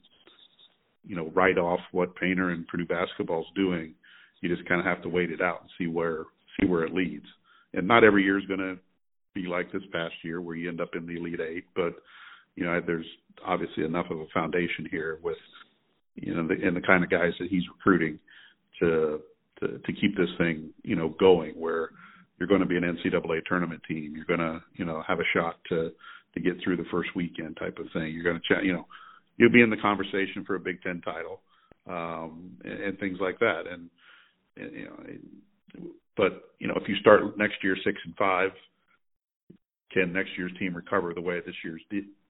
[1.05, 3.93] you know, write off what Painter and Purdue basketball's doing.
[4.41, 6.25] You just kind of have to wait it out and see where
[6.59, 7.25] see where it leads.
[7.73, 8.77] And not every year is going to
[9.33, 11.95] be like this past year where you end up in the Elite Eight, but
[12.55, 13.05] you know, there's
[13.45, 15.37] obviously enough of a foundation here with
[16.15, 18.19] you know the, and the kind of guys that he's recruiting
[18.79, 19.21] to
[19.59, 21.89] to to keep this thing you know going where
[22.39, 24.13] you're going to be an NCAA tournament team.
[24.15, 25.91] You're going to you know have a shot to
[26.33, 28.13] to get through the first weekend type of thing.
[28.13, 28.85] You're going to ch- you know
[29.37, 31.41] you'll be in the conversation for a Big Ten title
[31.89, 33.63] um, and, and things like that.
[33.71, 33.89] And,
[34.55, 38.51] and you know, but you know if you start next year six and five,
[39.91, 41.81] can next year's team recover the way this year's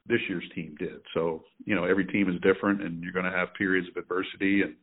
[0.08, 1.02] this year's team did.
[1.13, 4.62] So, you know, every team is different and you're going to have periods of adversity
[4.62, 4.74] and,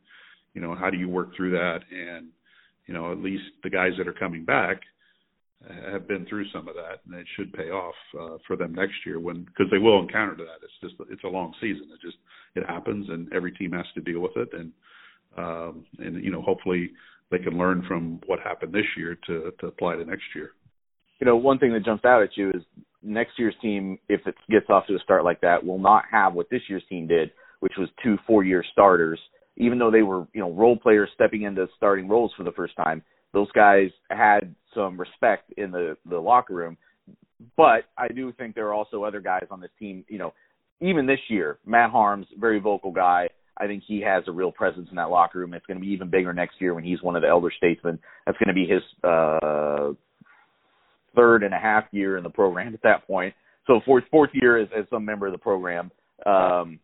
[0.55, 1.81] you know, how do you work through that?
[1.91, 2.29] And,
[2.87, 4.77] you know, at least the guys that are coming back
[5.91, 8.93] have been through some of that and it should pay off uh, for them next
[9.05, 10.63] year when, because they will encounter that.
[10.63, 11.89] It's just, it's a long season.
[11.93, 12.17] It just,
[12.55, 14.49] it happens and every team has to deal with it.
[14.53, 14.71] And,
[15.37, 16.91] um, and, you know, hopefully
[17.31, 20.51] they can learn from what happened this year to, to apply to next year.
[21.19, 22.61] You know, one thing that jumps out at you is
[23.01, 26.33] next year's team, if it gets off to a start like that, will not have
[26.33, 29.19] what this year's team did, which was two four-year starters.
[29.57, 32.75] Even though they were, you know, role players stepping into starting roles for the first
[32.75, 33.01] time,
[33.33, 36.77] those guys had some respect in the the locker room.
[37.57, 40.05] But I do think there are also other guys on this team.
[40.07, 40.33] You know,
[40.81, 43.29] even this year, Matt Haarms, very vocal guy.
[43.57, 45.53] I think he has a real presence in that locker room.
[45.53, 47.99] It's going to be even bigger next year when he's one of the elder statesmen.
[48.25, 49.93] That's going to be his uh
[51.15, 53.33] third and a half year in the program at that point.
[53.67, 55.91] So fourth fourth year as, as some member of the program.
[56.25, 56.79] Um,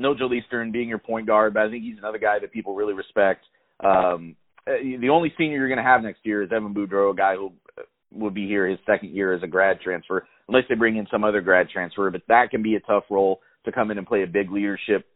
[0.00, 2.94] Nojel Eastern being your point guard, but I think he's another guy that people really
[2.94, 3.44] respect.
[3.82, 7.16] Um, uh, the only senior you're going to have next year is Evan Boudreau, a
[7.16, 7.82] guy who uh,
[8.12, 11.24] will be here his second year as a grad transfer, unless they bring in some
[11.24, 12.10] other grad transfer.
[12.10, 15.06] But that can be a tough role to come in and play a big leadership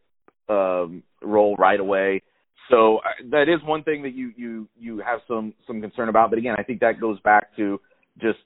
[0.49, 2.21] um, role right away.
[2.69, 6.29] So uh, that is one thing that you you you have some some concern about.
[6.29, 7.79] But again, I think that goes back to
[8.21, 8.39] just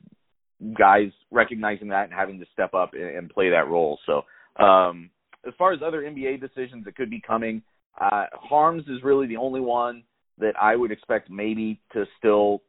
[0.78, 4.00] guys recognizing that and having to step up and, and play that role.
[4.06, 4.24] So
[4.64, 5.10] um,
[5.48, 7.62] as far as other NBA decisions that could be coming,
[8.00, 10.04] uh, Haarms is really the only one
[10.38, 12.62] that I would expect maybe to still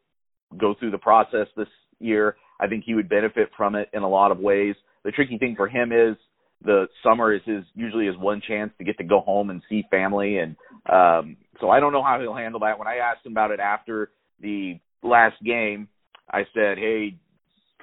[0.56, 2.36] go through the process this year.
[2.60, 4.76] I think he would benefit from it in a lot of ways.
[5.04, 6.16] The tricky thing for him is
[6.64, 9.84] the summer is his usually his one chance to get to go home and see
[9.90, 10.56] family and
[10.90, 12.78] um so I don't know how he'll handle that.
[12.78, 14.10] When I asked him about it after
[14.40, 15.88] the last game,
[16.30, 17.16] I said, "Hey,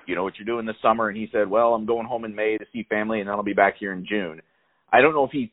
[0.06, 2.36] you know what you're doing this summer?" And he said, "Well, I'm going home in
[2.36, 4.42] May to see family, and then I'll be back here in June."
[4.94, 5.52] I don't know if he,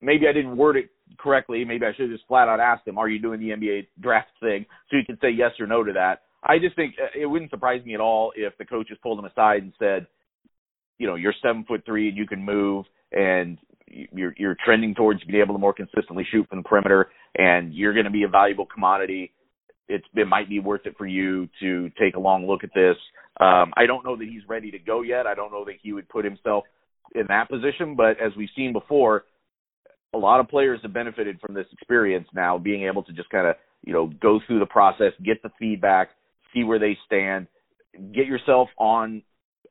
[0.00, 1.64] maybe I didn't word it correctly.
[1.64, 4.30] Maybe I should have just flat out asked him, "Are you doing the NBA draft
[4.40, 6.22] thing?" So he could say yes or no to that.
[6.42, 9.24] I just think uh, it wouldn't surprise me at all if the coaches pulled him
[9.24, 10.06] aside and said,
[10.98, 15.22] "You know, you're seven foot three and you can move, and you're you're trending towards
[15.24, 18.28] being able to more consistently shoot from the perimeter, and you're going to be a
[18.28, 19.32] valuable commodity."
[19.88, 22.96] it's it might be worth it for you to take a long look at this.
[23.40, 25.26] Um, I don't know that he's ready to go yet.
[25.26, 26.64] I don't know that he would put himself
[27.14, 29.24] in that position, but as we've seen before,
[30.14, 33.46] a lot of players have benefited from this experience now, being able to just kind
[33.46, 36.10] of you know go through the process, get the feedback,
[36.52, 37.46] see where they stand,
[38.14, 39.22] get yourself on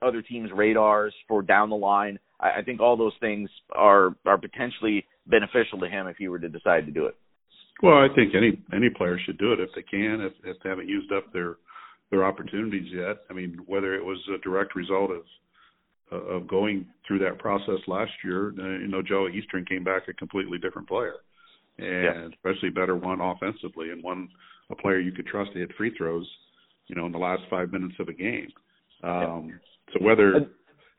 [0.02, 2.20] other teams' radars for down the line.
[2.40, 6.40] I, I think all those things are are potentially beneficial to him if he were
[6.40, 7.16] to decide to do it.
[7.84, 10.70] Well, I think any any player should do it if they can, if, if they
[10.70, 11.58] haven't used up their
[12.10, 13.22] their opportunities yet.
[13.30, 15.24] I mean, whether it was a direct result of
[16.12, 20.14] of going through that process last year, uh, you know, Joe Eastern came back a
[20.14, 21.16] completely different player,
[21.78, 22.28] and yeah.
[22.36, 24.30] especially better one offensively and one
[24.70, 26.28] a player you could trust to hit free throws,
[26.88, 28.48] you know, in the last five minutes of a game.
[29.04, 29.94] Um, yeah.
[29.94, 30.48] So whether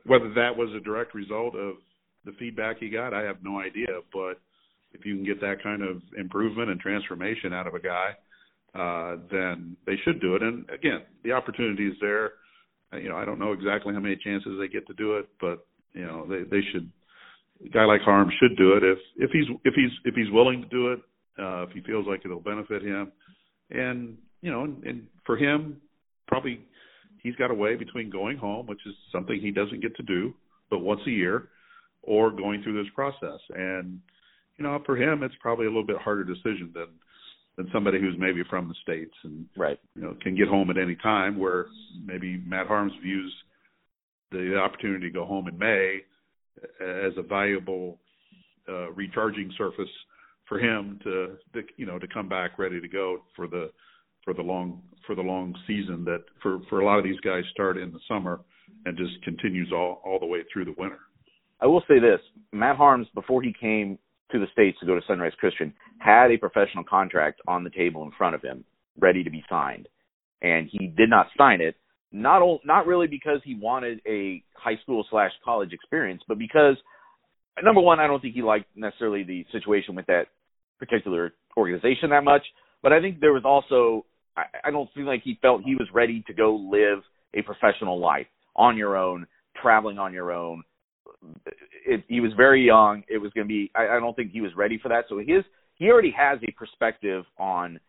[0.05, 1.75] whether that was a direct result of
[2.25, 4.39] the feedback he got, I have no idea, but
[4.93, 8.11] if you can get that kind of improvement and transformation out of a guy,
[8.75, 10.43] uh, then they should do it.
[10.43, 12.33] And again, the opportunity is there.
[13.01, 15.65] You know, I don't know exactly how many chances they get to do it, but
[15.93, 16.91] you know, they they should.
[17.65, 20.61] A guy like Harm should do it if if he's if he's if he's willing
[20.61, 20.99] to do it,
[21.39, 23.11] uh, if he feels like it'll benefit him,
[23.69, 25.77] and you know, and, and for him,
[26.27, 26.59] probably
[27.21, 30.33] he's got a way between going home, which is something he doesn't get to do,
[30.69, 31.49] but once a year,
[32.01, 33.39] or going through this process.
[33.55, 33.99] And
[34.57, 36.87] you know, for him, it's probably a little bit harder decision than
[37.57, 39.79] than somebody who's maybe from the states and right.
[39.95, 41.37] you know can get home at any time.
[41.37, 41.67] Where
[42.03, 43.33] maybe Matt Haarms views
[44.31, 46.01] the opportunity to go home in May
[46.81, 47.99] as a valuable
[48.67, 49.89] uh, recharging surface
[50.47, 53.71] for him to, to you know to come back ready to go for the
[54.23, 57.43] for the long for the long season that for for a lot of these guys
[57.51, 58.39] start in the summer
[58.85, 60.99] and just continues all all the way through the winter.
[61.61, 62.19] I will say this:
[62.51, 63.97] Matt Haarms before he came
[64.31, 68.03] to the states to go to Sunrise Christian, had a professional contract on the table
[68.03, 68.63] in front of him,
[68.99, 69.87] ready to be signed,
[70.41, 71.75] and he did not sign it.
[72.11, 76.75] Not not really because he wanted a high school slash college experience, but because
[77.63, 80.27] number one, I don't think he liked necessarily the situation with that
[80.77, 82.43] particular organization that much.
[82.83, 84.05] But I think there was also
[84.37, 86.99] I, I don't feel like he felt he was ready to go live
[87.33, 89.25] a professional life on your own,
[89.59, 90.63] traveling on your own,
[91.85, 93.03] it, he was very young.
[93.07, 93.71] It was going to be.
[93.75, 95.05] I, I don't think he was ready for that.
[95.09, 95.43] So his
[95.83, 97.79] he already has a perspective on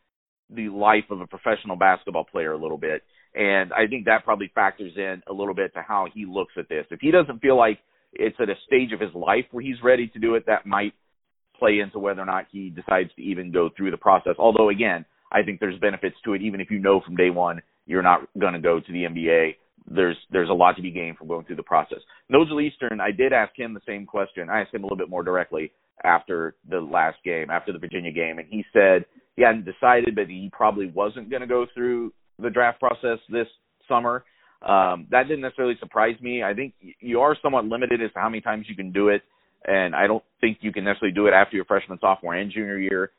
[0.51, 3.03] the life of a professional basketball player a little bit,
[3.35, 6.69] and I think that probably factors in a little bit to how he looks at
[6.69, 6.87] this.
[6.91, 7.79] If he doesn't feel like
[8.13, 10.93] it's at a stage of his life where he's ready to do it, that might
[11.57, 14.35] play into whether or not he decides to even go through the process.
[14.39, 17.63] Although again, I think there's benefits to it, even if you know from day one
[17.87, 19.55] you're not going to go to the NBA
[19.87, 21.99] there's there's a lot to be gained from going through the process.
[22.33, 24.49] Nojel Eastern, I did ask him the same question.
[24.49, 28.13] I asked him a little bit more directly after the last game, after the Virginia
[28.13, 29.05] game, and he said
[29.37, 33.47] he hadn't decided, but he probably wasn't going to go through the draft process this
[33.89, 34.25] summer.
[34.63, 36.43] Um, that didn't necessarily surprise me.
[36.43, 39.23] I think you are somewhat limited as to how many times you can do it,
[39.67, 42.79] and I don't think you can necessarily do it after your freshman, sophomore, and junior
[42.79, 43.11] year.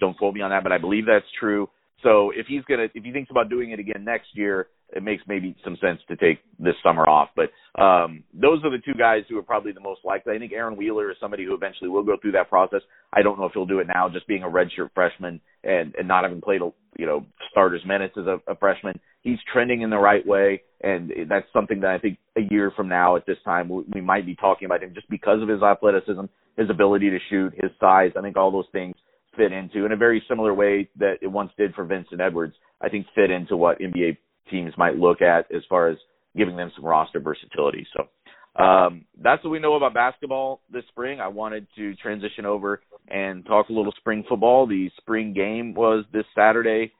[0.00, 1.68] Don't quote me on that, but I believe that's true.
[2.02, 5.22] So if he's gonna, if he thinks about doing it again next year, it makes
[5.28, 7.28] maybe some sense to take this summer off.
[7.36, 10.34] But um, those are the two guys who are probably the most likely.
[10.34, 12.80] I think Aaron Wheeler is somebody who eventually will go through that process.
[13.12, 16.08] I don't know if he'll do it now, just being a redshirt freshman and and
[16.08, 16.62] not having played
[16.98, 18.98] you know starters minutes as a, a freshman.
[19.22, 22.88] He's trending in the right way, and that's something that I think a year from
[22.88, 25.62] now at this time we, we might be talking about him just because of his
[25.62, 26.24] athleticism,
[26.56, 28.12] his ability to shoot, his size.
[28.16, 28.94] I think all those things
[29.36, 32.54] fit into in a very similar way that it once did for Vincent Edwards.
[32.80, 34.16] I think fit into what NBA
[34.50, 35.96] teams might look at as far as
[36.36, 37.86] giving them some roster versatility.
[37.96, 41.20] So um, that's what we know about basketball this spring.
[41.20, 44.66] I wanted to transition over and talk a little spring football.
[44.66, 46.92] The spring game was this Saturday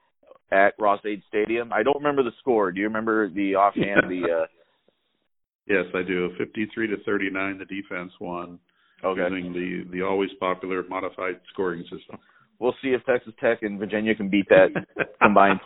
[0.53, 1.73] at Ross-Ade Stadium.
[1.73, 2.73] I don't remember the score.
[2.73, 4.09] Do you remember the offhand?
[4.09, 4.47] the uh...
[5.69, 6.31] yes, I do.
[6.39, 7.59] Fifty-three to thirty-nine.
[7.59, 8.59] The defense won.
[9.05, 9.21] Okay.
[9.21, 12.19] Using the the always popular modified scoring system.
[12.59, 14.68] We'll see if Texas Tech and Virginia can beat that
[15.23, 15.61] combined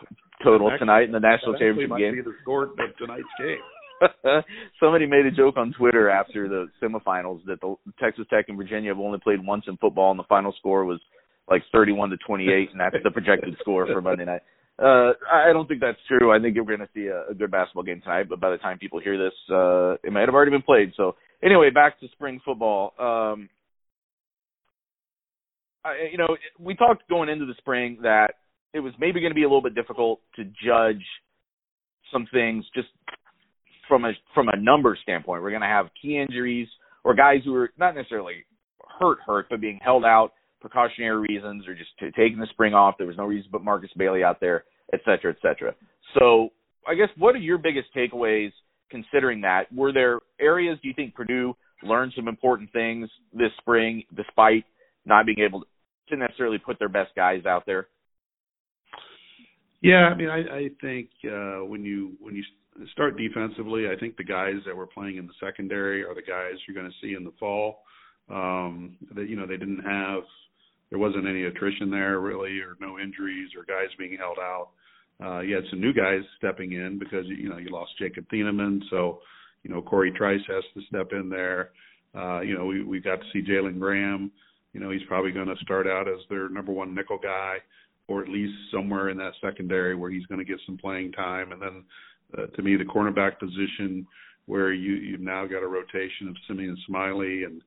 [0.44, 2.14] total actually, tonight in the national championship might game.
[2.14, 3.58] Be the score of tonight's game.
[4.80, 8.90] Somebody made a joke on Twitter after the semifinals that the Texas Tech and Virginia
[8.90, 11.00] have only played once in football, and the final score was
[11.48, 14.42] like 31 to 28, and that's the projected score for Monday night.
[14.78, 16.32] Uh, I don't think that's true.
[16.32, 18.56] I think we're going to see a, a good basketball game tonight, but by the
[18.56, 20.92] time people hear this, uh, it might have already been played.
[20.96, 22.94] So anyway, back to spring football.
[22.98, 23.48] Um,
[25.84, 28.34] I, you know, we talked going into the spring that
[28.72, 31.04] it was maybe going to be a little bit difficult to judge
[32.12, 32.88] some things just
[33.88, 35.42] from a from a number standpoint.
[35.42, 36.68] We're going to have key injuries
[37.04, 38.44] or guys who are not necessarily
[38.98, 42.94] hurt hurt, but being held out precautionary reasons or just taking the spring off.
[42.96, 45.74] There was no reason put Marcus Bailey out there, et cetera, et cetera.
[46.18, 46.50] So
[46.86, 48.52] I guess what are your biggest takeaways
[48.90, 49.72] considering that?
[49.74, 54.64] Were there areas do you think Purdue learned some important things this spring despite
[55.04, 55.64] not being able
[56.12, 57.88] to necessarily put their best guys out there?
[59.82, 62.44] Yeah, I mean, I, I think uh, when you when you
[62.92, 66.54] start defensively, I think the guys that were playing in the secondary are the guys
[66.66, 67.82] you're going to see in the fall.
[68.30, 70.22] Um, that you know they didn't have
[70.90, 74.68] there wasn't any attrition there really, or no injuries, or guys being held out.
[75.22, 78.80] Uh, you had some new guys stepping in because you know you lost Jacob Thieneman,
[78.90, 79.20] so
[79.64, 81.70] you know Corey Trice has to step in there.
[82.14, 84.30] Uh, you know we we got to see Jalen Graham.
[84.72, 87.58] You know he's probably going to start out as their number one nickel guy
[88.08, 91.52] or at least somewhere in that secondary where he's going to get some playing time.
[91.52, 91.84] And then,
[92.36, 94.06] uh, to me, the cornerback position
[94.46, 97.62] where you you've now got a rotation of Simeon Smiley and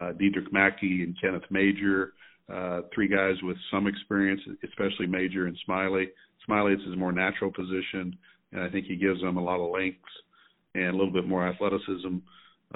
[0.00, 2.12] uh, Dedrick Mackey and Kenneth Major,
[2.52, 6.08] uh, three guys with some experience, especially Major and Smiley.
[6.44, 8.16] Smiley is his more natural position,
[8.52, 10.00] and I think he gives them a lot of lengths
[10.74, 12.18] and a little bit more athleticism uh,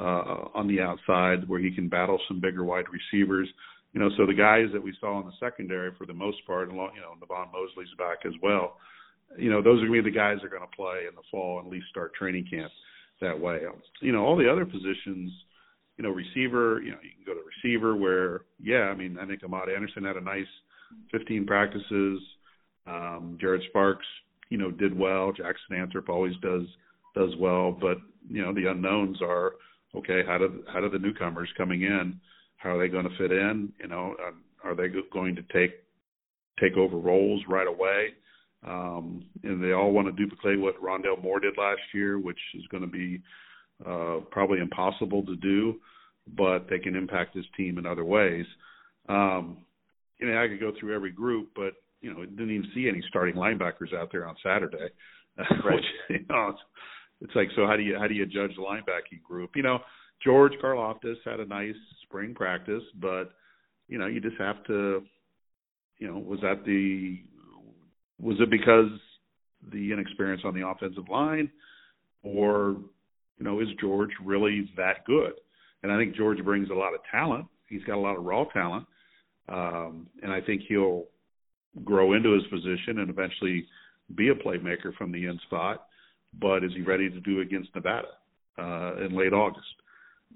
[0.02, 3.48] on the outside where he can battle some bigger wide receivers
[3.94, 6.68] you know, so the guys that we saw in the secondary for the most part,
[6.68, 8.76] and you know, Navon Mosley's back as well.
[9.38, 11.14] You know, those are going to be the guys that are going to play in
[11.14, 12.72] the fall and at least start training camp
[13.20, 13.60] that way.
[14.00, 15.32] You know, all the other positions,
[15.96, 19.26] you know, receiver, you know, you can go to receiver where, yeah, I mean, I
[19.26, 20.50] think Ahmad Anderson had a nice
[21.12, 22.20] 15 practices.
[22.88, 24.06] Um, Jared Sparks,
[24.50, 25.30] you know, did well.
[25.30, 26.64] Jackson Anthrop always does
[27.14, 29.52] does well, but you know, the unknowns are
[29.96, 30.22] okay.
[30.26, 32.20] How do how do the newcomers coming in?
[32.56, 33.72] How are they going to fit in?
[33.80, 34.14] You know,
[34.62, 35.72] are they going to take
[36.60, 38.08] take over roles right away?
[38.66, 42.66] Um, and they all want to duplicate what Rondale Moore did last year, which is
[42.70, 43.20] going to be
[43.84, 45.74] uh, probably impossible to do,
[46.34, 48.46] but they can impact his team in other ways.
[49.08, 49.58] Um,
[50.18, 53.02] you know, I could go through every group, but you know, didn't even see any
[53.08, 54.88] starting linebackers out there on Saturday.
[55.64, 55.74] Right.
[55.74, 56.54] Which, you know,
[57.20, 59.50] it's, like, so how do you how do you judge the linebacking group?
[59.54, 59.78] You know,
[60.22, 63.32] George Karlaftis had a nice spring practice, but
[63.88, 65.02] you know, you just have to,
[65.98, 67.20] you know, was that the
[68.20, 68.90] was it because
[69.72, 71.50] the inexperience on the offensive line,
[72.22, 72.76] or
[73.38, 75.32] you know, is George really that good?
[75.82, 77.46] And I think George brings a lot of talent.
[77.68, 78.86] He's got a lot of raw talent,
[79.48, 81.04] um, and I think he'll
[81.82, 83.66] grow into his position and eventually
[84.14, 85.86] be a playmaker from the end spot.
[86.40, 88.08] But is he ready to do against Nevada
[88.58, 89.66] uh, in late August?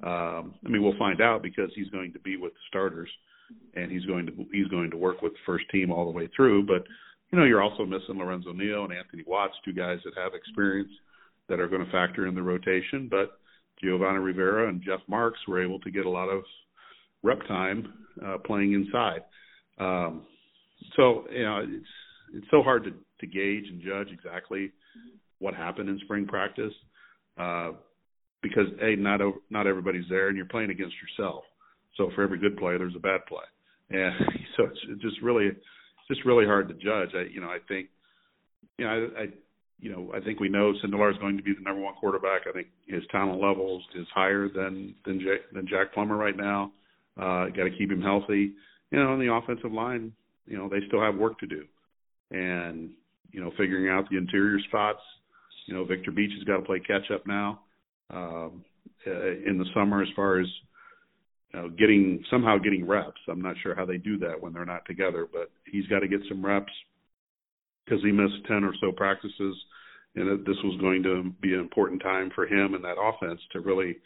[0.02, 3.08] Um, I mean, we'll find out because he's going to be with the starters,
[3.74, 6.28] and he's going to he's going to work with the first team all the way
[6.36, 6.66] through.
[6.66, 6.84] But
[7.32, 10.90] you know, you're also missing Lorenzo Neal and Anthony Watts, two guys that have experience
[11.48, 13.08] that are going to factor in the rotation.
[13.10, 13.38] But
[13.82, 16.42] Giovanni Rivera and Jeff Marks were able to get a lot of
[17.22, 17.92] rep time
[18.24, 19.22] uh, playing inside.
[19.78, 20.22] Um,
[20.96, 21.86] so you know, it's
[22.34, 24.70] it's so hard to, to gauge and judge exactly
[25.38, 26.72] what happened in spring practice
[27.38, 27.72] uh,
[28.42, 29.20] because a not
[29.50, 31.44] not everybody's there and you're playing against yourself.
[31.96, 33.44] So for every good play, there's a bad play,
[33.90, 34.14] and
[34.56, 35.50] so it's just really
[36.08, 37.14] just really hard to judge.
[37.14, 37.88] I you know I think
[38.78, 39.26] you know I, I
[39.80, 42.42] you know, I think we know Sindelar is going to be the number one quarterback.
[42.48, 46.72] I think his talent levels is higher than than Jack, than Jack Plummer right now.
[47.16, 48.52] Uh, Got to keep him healthy.
[48.90, 50.12] You know, on the offensive line,
[50.46, 51.64] you know, they still have work to do,
[52.30, 52.90] and
[53.30, 55.00] you know, figuring out the interior spots.
[55.68, 57.60] You know, Victor Beach has got to play catch up now
[58.10, 58.64] um,
[59.06, 59.10] uh,
[59.46, 60.46] in the summer as far as
[61.52, 63.20] you know, getting somehow getting reps.
[63.28, 66.08] I'm not sure how they do that when they're not together, but he's got to
[66.08, 66.72] get some reps
[67.84, 69.56] because he missed 10 or so practices
[70.14, 73.60] and this was going to be an important time for him and that offense to
[73.60, 73.96] really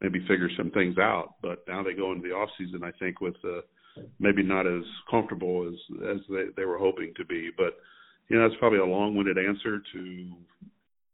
[0.00, 1.34] maybe figure some things out.
[1.42, 3.60] But now they go into the off season, I think, with uh,
[4.18, 7.50] maybe not as comfortable as as they, they were hoping to be.
[7.56, 7.76] But
[8.28, 10.32] you know, that's probably a long-winded answer to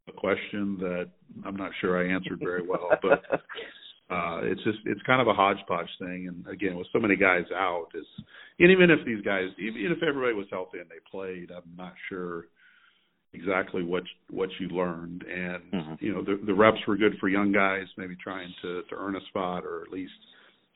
[0.09, 1.11] a question that
[1.45, 2.91] I'm not sure I answered very well.
[3.03, 3.23] But
[4.11, 6.29] uh, it's just it's kind of a hodgepodge thing.
[6.29, 8.07] And again, with so many guys out, is
[8.59, 11.95] and even if these guys, even if everybody was healthy and they played, I'm not
[12.09, 12.47] sure
[13.33, 15.23] exactly what what you learned.
[15.23, 15.95] And mm-hmm.
[16.05, 19.17] you know, the the reps were good for young guys, maybe trying to to earn
[19.17, 20.13] a spot or at least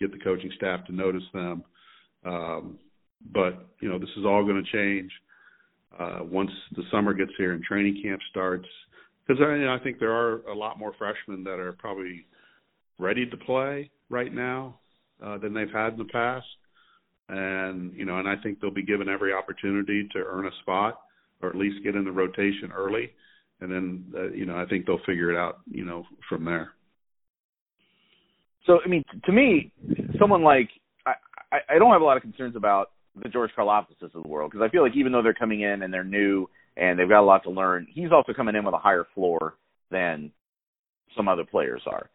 [0.00, 1.64] get the coaching staff to notice them.
[2.24, 2.78] Um,
[3.32, 5.10] but you know, this is all going to change
[5.98, 8.66] uh, once the summer gets here and training camp starts.
[9.28, 12.26] Because I, you know, I think there are a lot more freshmen that are probably
[12.98, 14.80] ready to play right now
[15.22, 16.46] uh, than they've had in the past.
[17.28, 21.00] And you know, and I think they'll be given every opportunity to earn a spot
[21.42, 23.10] or at least get in the rotation early,
[23.60, 26.72] and then uh, you know I think they'll figure it out you know from there.
[28.64, 29.72] So I mean, to me,
[30.18, 30.70] someone like
[31.06, 34.50] I, I, don't have a lot of concerns about the George Karlaftis of the world
[34.50, 36.48] because I feel like even though they're coming in and they're new
[36.78, 39.54] and they've got a lot to learn, he's also coming in with a higher floor
[39.90, 40.30] than
[41.16, 42.08] some other players are.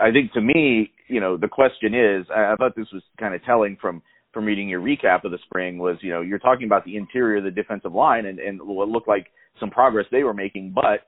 [0.00, 3.44] I think to me, you know, the question is, I, thought this was kind of
[3.44, 4.02] telling from
[4.32, 7.38] from reading your recap of the spring was, you know, you're talking about the interior
[7.38, 9.28] of the defensive line and, and what looked like
[9.58, 11.06] some progress they were making, but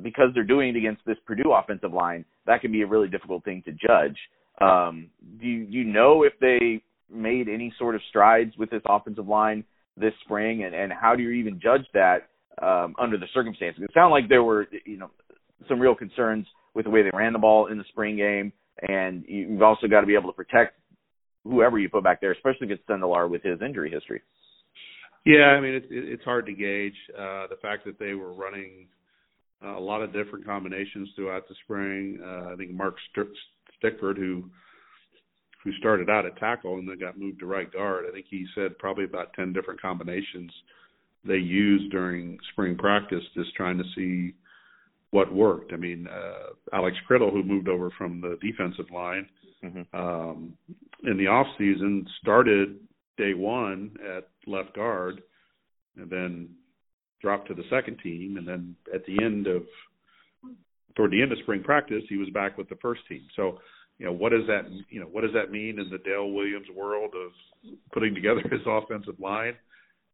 [0.00, 3.44] because they're doing it against this Purdue offensive line, that can be a really difficult
[3.44, 4.16] thing to judge.
[4.60, 6.82] Um, do you, you know if they
[7.12, 9.64] made any sort of strides with this offensive line
[9.96, 12.28] this spring, and, and how do you even judge that
[12.60, 13.82] um, under the circumstances?
[13.82, 15.10] It sounded like there were, you know,
[15.68, 18.52] some real concerns with the way they ran the ball in the spring game,
[18.88, 20.74] and you've also got to be able to protect
[21.44, 24.22] whoever you put back there, especially against Sindelar with his injury history.
[25.24, 28.88] Yeah, I mean it's it's hard to gauge uh, the fact that they were running
[29.64, 32.18] uh, a lot of different combinations throughout the spring.
[32.24, 34.50] Uh, I think Mark Stickford, who
[35.62, 38.46] who started out at tackle and then got moved to right guard, I think he
[38.56, 40.50] said probably about ten different combinations
[41.24, 44.34] they used during spring practice, just trying to see
[45.10, 45.72] what worked.
[45.72, 49.28] I mean, uh, Alex Criddle, who moved over from the defensive line
[49.62, 49.96] mm-hmm.
[49.96, 50.54] um,
[51.04, 52.80] in the off season, started
[53.18, 55.22] day one at left guard,
[55.96, 56.48] and then
[57.20, 59.62] dropped to the second team, and then at the end of
[60.96, 63.22] toward the end of spring practice, he was back with the first team.
[63.36, 63.58] So,
[63.98, 66.66] you know, what does that you know what does that mean in the Dale Williams
[66.74, 67.32] world of
[67.92, 69.54] putting together his offensive line?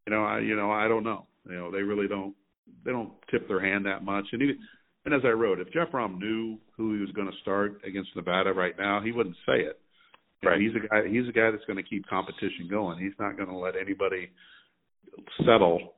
[0.09, 1.27] You know, I you know I don't know.
[1.47, 2.35] You know, they really don't
[2.83, 4.25] they don't tip their hand that much.
[4.33, 4.59] And even
[5.05, 8.17] and as I wrote, if Jeff Brohm knew who he was going to start against
[8.17, 9.79] Nevada right now, he wouldn't say it.
[10.41, 10.59] You right.
[10.59, 11.09] Know, he's a guy.
[11.11, 12.99] He's a guy that's going to keep competition going.
[12.99, 14.31] He's not going to let anybody
[15.45, 15.93] settle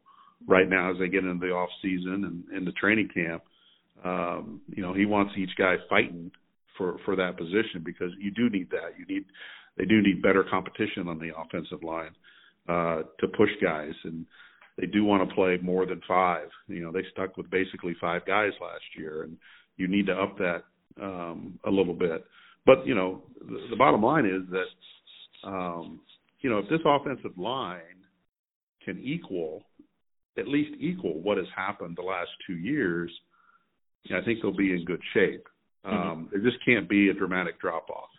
[0.48, 3.44] right now as they get into the off season and into training camp.
[4.04, 6.32] Um, you know, he wants each guy fighting
[6.76, 8.98] for for that position because you do need that.
[8.98, 9.26] You need
[9.78, 12.10] they do need better competition on the offensive line
[12.68, 14.26] uh, to push guys, and
[14.78, 16.48] they do want to play more than five.
[16.68, 19.36] You know, they stuck with basically five guys last year, and
[19.76, 20.64] you need to up that
[21.00, 22.24] um, a little bit.
[22.66, 26.00] But you know, the, the bottom line is that um,
[26.40, 27.80] you know if this offensive line
[28.84, 29.62] can equal
[30.38, 33.10] at least equal what has happened the last two years,
[34.14, 35.46] I think they'll be in good shape.
[35.84, 35.96] Mm-hmm.
[35.96, 38.10] Um, there just can't be a dramatic drop off.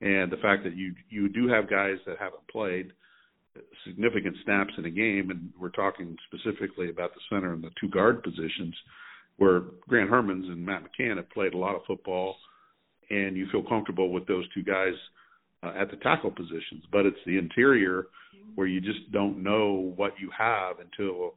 [0.00, 2.92] And the fact that you you do have guys that haven't played
[3.86, 7.88] significant snaps in a game, and we're talking specifically about the center and the two
[7.88, 8.74] guard positions,
[9.36, 12.36] where Grant Hermanns and Matt McCann have played a lot of football,
[13.10, 14.94] and you feel comfortable with those two guys
[15.62, 16.84] uh, at the tackle positions.
[16.90, 18.06] But it's the interior
[18.54, 21.34] where you just don't know what you have until.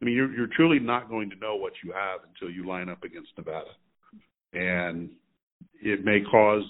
[0.00, 2.88] I mean, you're, you're truly not going to know what you have until you line
[2.88, 3.70] up against Nevada,
[4.52, 5.10] and
[5.80, 6.64] it may cause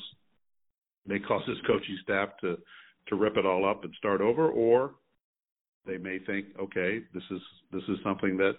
[1.07, 2.59] may cause this coaching staff to
[3.09, 4.92] to rip it all up and start over, or
[5.86, 7.40] they may think, okay, this is
[7.72, 8.55] this is something that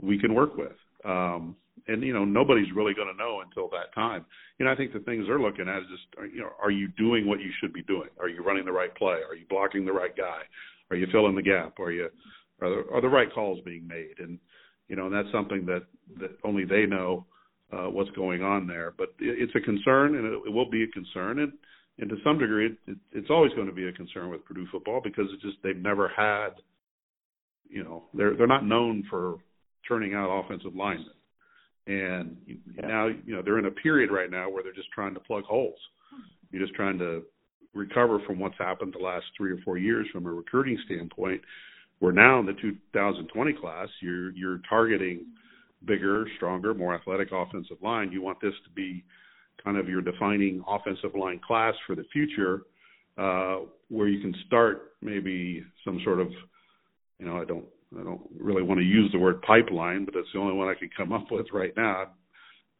[0.00, 0.72] we can work with.
[1.04, 4.24] Um, and you know, nobody's really going to know until that time.
[4.58, 6.88] You know, I think the things they're looking at is just, you know, are you
[6.96, 8.08] doing what you should be doing?
[8.18, 9.18] Are you running the right play?
[9.28, 10.42] Are you blocking the right guy?
[10.90, 11.78] Are you filling the gap?
[11.78, 12.08] Are you
[12.60, 14.18] are the, are the right calls being made?
[14.18, 14.38] And
[14.88, 15.82] you know, and that's something that
[16.20, 17.26] that only they know
[17.72, 18.94] uh, what's going on there.
[18.96, 21.40] But it's a concern, and it, it will be a concern.
[21.40, 21.52] And
[21.98, 24.66] and to some degree, it, it, it's always going to be a concern with Purdue
[24.72, 26.50] football because it's just they've never had,
[27.68, 29.36] you know, they're they're not known for
[29.86, 31.06] turning out offensive linemen,
[31.86, 32.86] and yeah.
[32.86, 35.44] now you know they're in a period right now where they're just trying to plug
[35.44, 35.78] holes.
[36.50, 37.22] You're just trying to
[37.74, 41.40] recover from what's happened the last three or four years from a recruiting standpoint.
[42.00, 45.26] Where now in the 2020 class, you're you're targeting
[45.86, 48.10] bigger, stronger, more athletic offensive line.
[48.10, 49.04] You want this to be
[49.64, 52.62] kind of your defining offensive line class for the future,
[53.18, 56.28] uh, where you can start maybe some sort of,
[57.18, 57.64] you know, I don't
[57.98, 60.78] I don't really want to use the word pipeline, but that's the only one I
[60.78, 62.02] can come up with right now.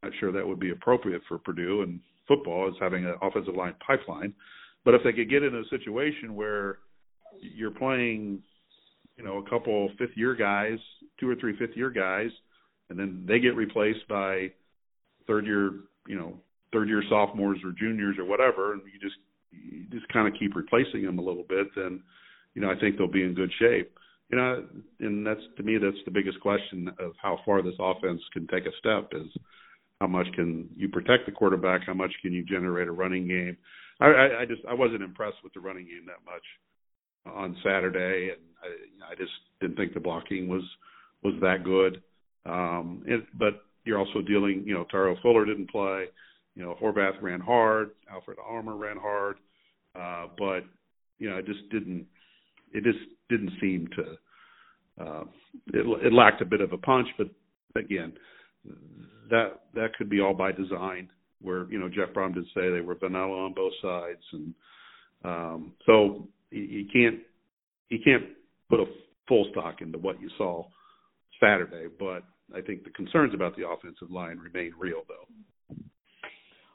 [0.02, 3.54] I'm not sure that would be appropriate for Purdue and football is having an offensive
[3.54, 4.34] line pipeline.
[4.84, 6.78] But if they could get in a situation where
[7.40, 8.42] you're playing,
[9.16, 10.78] you know, a couple fifth year guys,
[11.18, 12.30] two or three fifth year guys,
[12.90, 14.50] and then they get replaced by
[15.26, 15.72] third year,
[16.06, 16.34] you know,
[16.74, 19.16] third year sophomores or juniors or whatever, and you just
[19.50, 22.02] you just kind of keep replacing them a little bit, then
[22.54, 23.96] you know I think they'll be in good shape.
[24.30, 24.64] You know,
[25.00, 28.66] and that's to me that's the biggest question of how far this offense can take
[28.66, 29.30] a step is
[30.00, 33.56] how much can you protect the quarterback, how much can you generate a running game.
[34.00, 36.42] I, I, I just I wasn't impressed with the running game that much
[37.26, 40.62] on Saturday, and I, I just didn't think the blocking was
[41.22, 42.02] was that good.
[42.44, 46.06] Um, it, but you're also dealing, you know, Tario Fuller didn't play.
[46.54, 49.36] You know, Horvath ran hard, Alfred Armah ran hard,
[49.96, 50.60] uh, but
[51.18, 52.06] you know, it just didn't.
[52.72, 52.98] It just
[53.28, 55.04] didn't seem to.
[55.04, 55.24] Uh,
[55.72, 57.28] it, it lacked a bit of a punch, but
[57.76, 58.12] again,
[59.30, 61.08] that that could be all by design.
[61.42, 64.54] Where you know Jeff Brohm did say they were vanilla on both sides, and
[65.24, 67.20] um, so you, you can't
[67.88, 68.24] you can't
[68.68, 68.86] put a
[69.28, 70.64] full stock into what you saw
[71.40, 71.86] Saturday.
[71.98, 72.22] But
[72.54, 75.26] I think the concerns about the offensive line remain real, though.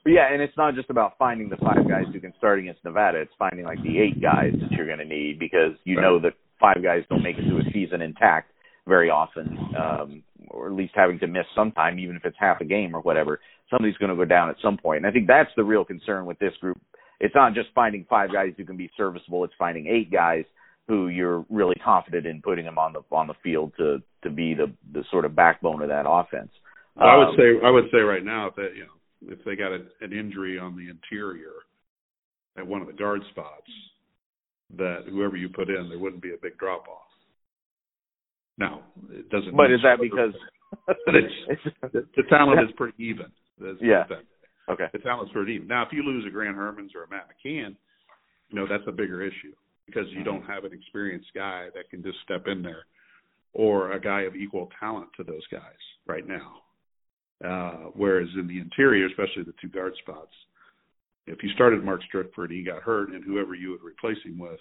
[0.05, 3.19] Yeah, and it's not just about finding the five guys who can start against Nevada.
[3.19, 6.03] It's finding like the eight guys that you're going to need because you right.
[6.03, 8.51] know that five guys don't make it through a season intact
[8.87, 12.65] very often, um, or at least having to miss sometime, even if it's half a
[12.65, 13.39] game or whatever.
[13.69, 14.83] Somebody's going to go down at some point.
[14.83, 16.79] point, and I think that's the real concern with this group.
[17.19, 20.45] It's not just finding five guys who can be serviceable; it's finding eight guys
[20.87, 24.53] who you're really confident in putting them on the on the field to to be
[24.53, 26.49] the the sort of backbone of that offense.
[26.95, 29.55] Well, I would um, say I would say right now that you know if they
[29.55, 31.51] got a, an injury on the interior
[32.57, 33.69] at one of the guard spots,
[34.77, 37.09] that whoever you put in, there wouldn't be a big drop off.
[38.57, 39.55] Now, it doesn't.
[39.55, 40.33] But is that because
[41.05, 43.27] the, the talent is pretty even?
[43.81, 44.03] yeah.
[44.69, 44.85] Okay.
[44.93, 45.67] The talent's pretty even.
[45.67, 47.75] Now, if you lose a Grant Hermanns or a Matt McCann,
[48.49, 49.53] you know that's a bigger issue
[49.85, 50.51] because you don't mm-hmm.
[50.51, 52.85] have an experienced guy that can just step in there,
[53.53, 55.61] or a guy of equal talent to those guys
[56.05, 56.61] right now.
[57.43, 60.31] Uh, whereas in the interior, especially the two guard spots,
[61.27, 64.37] if you started Mark Stickford and he got hurt, and whoever you would replace him
[64.39, 64.59] with,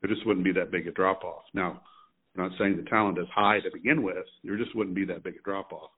[0.00, 1.42] there just wouldn't be that big a drop off.
[1.54, 1.82] Now,
[2.36, 4.24] I'm not saying the talent is high to begin with.
[4.42, 5.90] There just wouldn't be that big a drop off.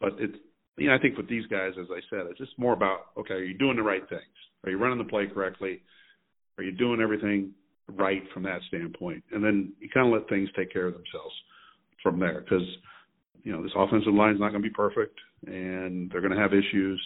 [0.00, 0.36] But it's
[0.76, 3.34] you know, I think with these guys, as I said, it's just more about okay,
[3.34, 4.22] are you doing the right things?
[4.64, 5.82] Are you running the play correctly?
[6.58, 7.52] Are you doing everything
[7.88, 9.22] right from that standpoint?
[9.32, 11.34] And then you kind of let things take care of themselves
[12.02, 12.66] from there because
[13.42, 16.40] you know this offensive line is not going to be perfect and they're going to
[16.40, 17.00] have issues,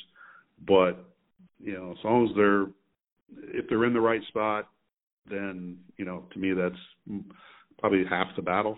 [0.66, 1.04] but
[1.58, 2.66] you know as long as they're
[3.58, 4.68] if they're in the right spot,
[5.28, 7.20] then you know to me that's
[7.78, 8.76] probably half the battle,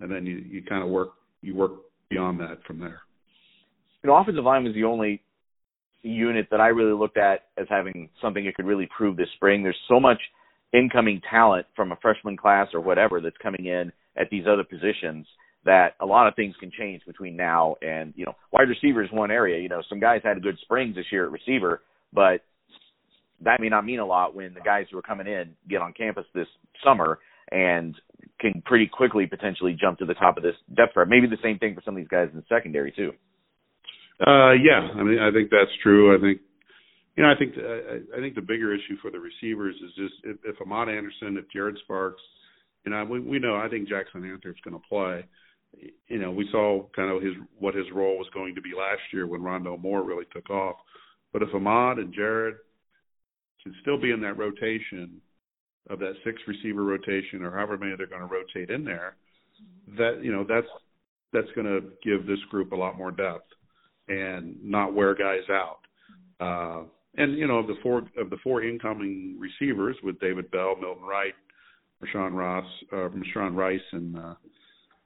[0.00, 1.72] and then you you kind of work you work
[2.10, 3.00] beyond that from there.
[4.02, 5.22] You know, offensive line was the only
[6.02, 9.62] unit that I really looked at as having something it could really prove this spring.
[9.62, 10.18] There's so much
[10.72, 15.26] incoming talent from a freshman class or whatever that's coming in at these other positions
[15.64, 19.10] that a lot of things can change between now and you know wide receiver is
[19.12, 19.60] one area.
[19.60, 21.82] You know, some guys had a good springs this year at receiver,
[22.12, 22.44] but
[23.44, 25.92] that may not mean a lot when the guys who are coming in get on
[25.92, 26.46] campus this
[26.84, 27.18] summer
[27.50, 27.94] and
[28.40, 31.08] can pretty quickly potentially jump to the top of this depth chart.
[31.08, 33.12] Maybe the same thing for some of these guys in the secondary too.
[34.20, 36.16] Uh, yeah, I mean, I think that's true.
[36.16, 36.40] I think,
[37.16, 40.14] you know, I think uh, I think the bigger issue for the receivers is just
[40.24, 42.22] if, if Ahmad Anderson, if Jared Sparks,
[42.84, 45.24] you know, we we know I think Jackson Anthrop's going to play.
[46.08, 49.00] You know, we saw kind of his what his role was going to be last
[49.12, 50.76] year when Rondale Moore really took off.
[51.32, 52.56] But if Ahmad and Jared
[53.62, 55.20] can still be in that rotation
[55.88, 59.16] of that six receiver rotation or however many they're going to rotate in there,
[59.96, 60.66] that you know that's
[61.32, 63.48] that's going to give this group a lot more depth
[64.08, 65.78] and not wear guys out.
[66.40, 66.84] Uh,
[67.16, 71.04] and you know of the four of the four incoming receivers with David Bell, Milton
[71.04, 71.34] Wright,
[72.02, 74.34] Rashawn Ross, uh, Rashawn Rice, and uh,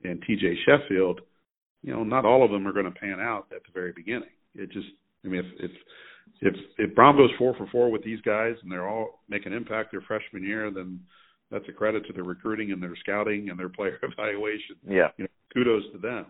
[0.05, 0.57] and T.J.
[0.65, 1.21] Sheffield,
[1.83, 4.29] you know, not all of them are going to pan out at the very beginning.
[4.55, 4.89] It just,
[5.25, 5.71] I mean, if if
[6.41, 9.93] if if Brohm goes four for four with these guys and they're all making impact
[9.93, 11.01] their freshman year, then
[11.51, 14.77] that's a credit to their recruiting and their scouting and their player evaluation.
[14.87, 16.27] Yeah, you know, kudos to them.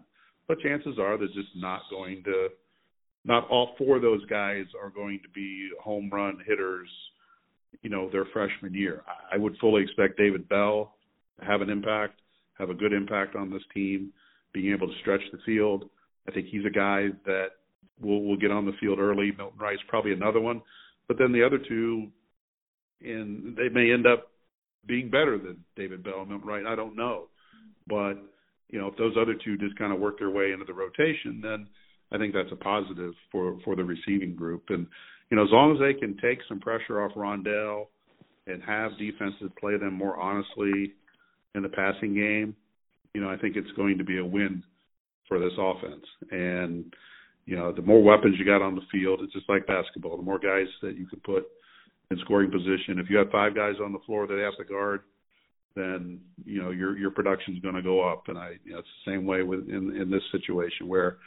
[0.49, 2.49] But chances are they're just not going to.
[3.25, 6.89] Not all four of those guys are going to be home run hitters.
[7.83, 9.03] You know, their freshman year.
[9.33, 10.95] I would fully expect David Bell
[11.39, 12.21] to have an impact,
[12.59, 14.13] have a good impact on this team,
[14.53, 15.89] being able to stretch the field.
[16.29, 17.49] I think he's a guy that
[18.01, 19.33] will will get on the field early.
[19.37, 20.63] Milton Wright's probably another one,
[21.09, 22.09] but then the other two,
[23.03, 24.31] and they may end up
[24.87, 26.67] being better than David Bell and Milton Wright.
[26.67, 27.29] I don't know,
[27.87, 28.15] but
[28.69, 31.41] you know if those other two just kind of work their way into the rotation,
[31.43, 31.69] then
[32.13, 34.65] I think that's a positive for for the receiving group.
[34.69, 34.87] And
[35.31, 37.87] you know as long as they can take some pressure off Rondale
[38.47, 40.95] and have defenses play them more honestly
[41.57, 42.55] in the passing game,
[43.15, 44.63] you know I think it's going to be a win
[45.29, 46.05] for this offense.
[46.31, 46.95] And
[47.47, 50.17] you know, the more weapons you got on the field, it's just like basketball.
[50.17, 51.47] The more guys that you can put
[52.11, 52.99] in scoring position.
[52.99, 55.03] If you have five guys on the floor that have to guard,
[55.75, 58.25] then you know your your production's going to go up.
[58.29, 61.19] And I, you know, it's the same way with in in this situation where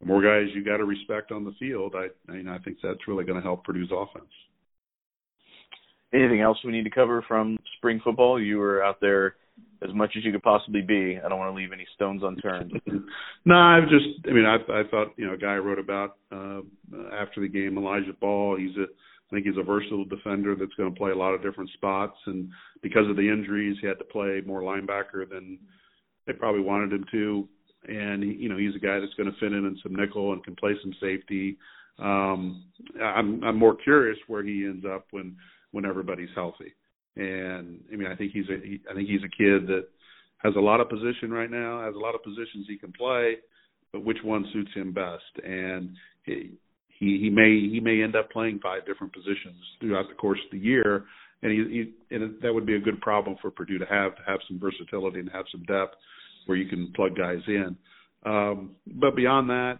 [0.00, 2.58] the more guys you got to respect on the field, I I, you know, I
[2.58, 4.30] think that's really going to help produce offense.
[6.14, 8.40] Anything else we need to cover from spring football?
[8.40, 9.36] You were out there
[9.82, 11.18] as much as you could possibly be.
[11.22, 12.80] I don't want to leave any stones unturned.
[13.44, 16.16] no, I've just, I mean, I, I thought, you know, a guy I wrote about
[16.32, 16.60] uh,
[17.12, 18.56] after the game, Elijah Ball.
[18.56, 21.42] He's a, I think he's a versatile defender that's going to play a lot of
[21.42, 22.48] different spots, and
[22.80, 25.58] because of the injuries, he had to play more linebacker than
[26.26, 27.48] they probably wanted him to.
[27.88, 30.32] And he, you know, he's a guy that's going to fit in in some nickel
[30.32, 31.56] and can play some safety.
[31.98, 32.64] Um,
[33.02, 35.36] I'm, I'm more curious where he ends up when
[35.72, 36.74] when everybody's healthy.
[37.16, 39.86] And I mean, I think he's a he, I think he's a kid that
[40.38, 43.36] has a lot of position right now, has a lot of positions he can play,
[43.92, 45.44] but which one suits him best?
[45.44, 46.52] And he
[46.98, 50.50] he, he may he may end up playing five different positions throughout the course of
[50.50, 51.04] the year,
[51.42, 54.22] and he, he and that would be a good problem for Purdue to have to
[54.26, 55.94] have some versatility and have some depth
[56.46, 57.76] where you can plug guys in.
[58.24, 59.78] Um, but beyond that,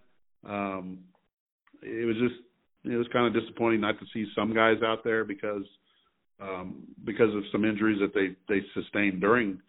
[0.48, 0.98] um,
[1.82, 2.40] it was just
[2.84, 5.64] it was kind of disappointing not to see some guys out there because
[6.40, 9.60] um, because of some injuries that they they sustained during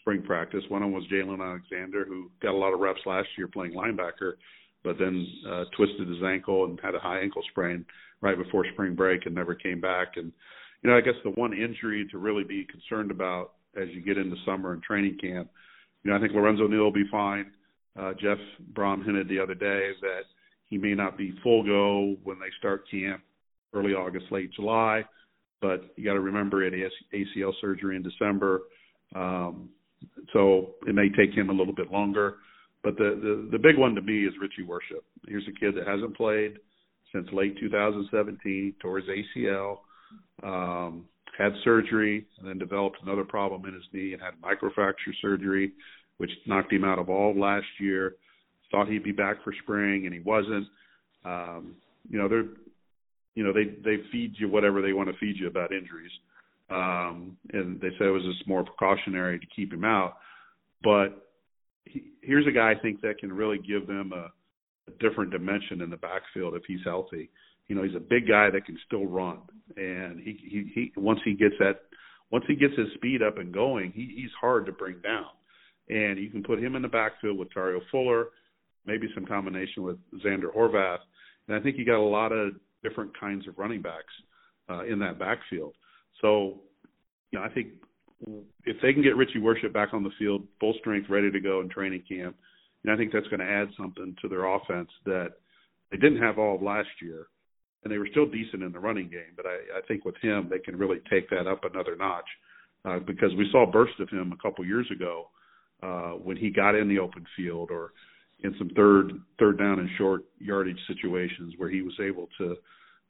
[0.00, 0.62] spring practice.
[0.68, 3.74] One of them was Jalen Alexander, who got a lot of reps last year playing
[3.74, 4.34] linebacker,
[4.82, 7.84] but then uh, twisted his ankle and had a high ankle sprain
[8.20, 10.16] right before spring break and never came back.
[10.16, 10.32] And
[10.82, 14.18] you know, I guess the one injury to really be concerned about as you get
[14.18, 15.50] into summer and training camp,
[16.02, 17.46] you know, I think Lorenzo Neal will be fine.
[17.98, 18.38] Uh, Jeff
[18.72, 20.22] Brohm hinted the other day that
[20.66, 23.22] he may not be full go when they start camp
[23.72, 25.04] early August, late July
[25.60, 26.72] but you got to remember had
[27.12, 28.62] ACL surgery in December,
[29.14, 29.68] um,
[30.32, 32.36] so it may take him a little bit longer.
[32.82, 35.04] But the, the the big one to me is Richie Worship.
[35.26, 36.58] Here's a kid that hasn't played
[37.14, 39.78] since late 2017, tore his ACL,
[40.42, 41.04] um,
[41.38, 45.72] had surgery, and then developed another problem in his knee and had microfracture surgery,
[46.18, 48.16] which knocked him out of all last year.
[48.70, 50.66] Thought he'd be back for spring, and he wasn't.
[51.24, 51.76] Um,
[52.10, 52.48] you know, they're,
[53.34, 56.12] you know, they they feed you whatever they want to feed you about injuries,
[56.70, 60.16] um, and they said it was just more precautionary to keep him out.
[60.82, 61.28] But
[61.84, 64.28] he, here's a guy I think that can really give them a
[64.86, 67.30] a different dimension in the backfield if he's healthy.
[67.68, 69.38] You know, he's a big guy that can still run,
[69.76, 71.80] and he he, he once he gets that
[72.30, 75.26] once he gets his speed up and going, he, he's hard to bring down.
[75.88, 78.28] And you can put him in the backfield with Tario Fuller,
[78.86, 80.98] maybe some combination with Zander Horvath,
[81.46, 82.54] and I think you got a lot of
[82.84, 84.14] different kinds of running backs
[84.70, 85.74] uh, in that backfield.
[86.20, 86.60] So,
[87.30, 87.68] you know, I think
[88.64, 91.60] if they can get Richie Worship back on the field, full strength, ready to go
[91.60, 92.36] in training camp,
[92.84, 95.32] and I think that's going to add something to their offense that
[95.90, 97.26] they didn't have all of last year.
[97.82, 100.48] And they were still decent in the running game, but I, I think with him
[100.50, 102.24] they can really take that up another notch
[102.86, 105.28] uh, because we saw a burst of him a couple years ago
[105.82, 107.92] uh, when he got in the open field or
[108.44, 112.56] in some third third down and short yardage situations where he was able to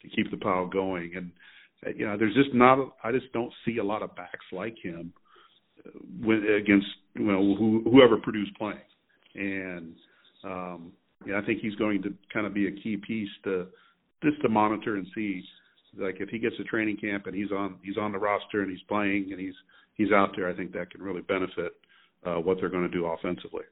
[0.03, 1.13] to keep the pile going.
[1.17, 1.31] And
[1.97, 5.13] you know, there's just not I just don't see a lot of backs like him
[5.87, 5.91] uh,
[6.23, 8.79] when against you know who, whoever Purdue's playing
[9.35, 9.95] and
[10.45, 10.93] um,
[11.27, 13.67] yeah, I think he's going to kind of be a key piece to
[14.23, 15.43] just to monitor and see,
[15.99, 18.71] like if he gets a training camp and he's on he's on the roster and
[18.71, 19.55] he's playing and he's
[19.95, 21.73] he's out there, I think that can really benefit
[22.25, 23.65] uh, what they're going to do offensively.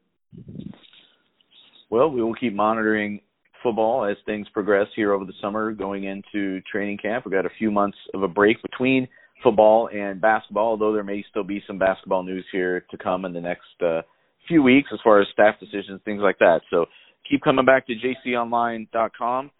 [1.93, 3.20] Well, we will keep monitoring
[3.62, 7.26] football as things progress here over the summer going into training camp.
[7.26, 9.07] We've got a few months of a break between
[9.43, 13.34] football and basketball, although there may still be some basketball news here to come in
[13.34, 14.01] the next uh,
[14.49, 16.61] few weeks as far as staff decisions, things like that.
[16.70, 16.86] So
[17.30, 19.51] keep coming back to jconline.com.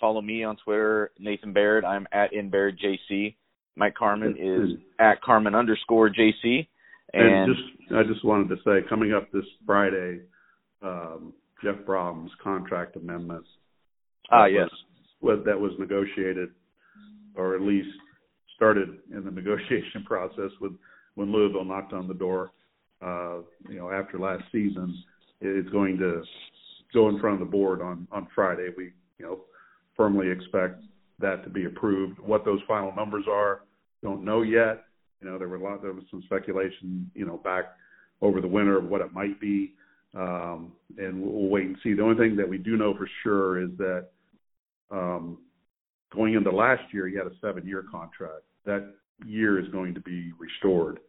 [0.00, 1.84] Follow me on Twitter, Nathan Baird.
[1.84, 3.36] I'm at InBairdJC.
[3.76, 6.66] Mike Carmin is at Carmin underscore JC.
[7.12, 10.22] And, and just, I just wanted to say, coming up this Friday,
[10.82, 13.44] um, Jeff Brohm's contract amendment.
[14.30, 14.68] Ah, yes.
[15.20, 16.50] Was, that was negotiated,
[17.34, 17.88] or at least
[18.54, 20.72] started in the negotiation process with
[21.14, 22.52] when Louisville knocked on the door
[23.00, 23.38] uh,
[23.68, 25.02] you know, after last season,
[25.40, 26.22] is going to
[26.92, 28.68] go in front of the board on on Friday.
[28.76, 29.40] We, you know,
[29.96, 30.82] firmly expect
[31.20, 32.18] that to be approved.
[32.18, 33.62] What those final numbers are,
[34.02, 34.84] don't know yet.
[35.20, 37.64] You know, there were a lot, there was some speculation, you know, back
[38.20, 39.74] over the winter of what it might be,
[40.16, 41.94] um, and we'll, we'll wait and see.
[41.94, 44.08] The only thing that we do know for sure is that
[44.90, 45.38] um,
[46.14, 48.42] going into last year, he had a seven-year contract.
[48.64, 48.94] That
[49.26, 51.00] year is going to be restored.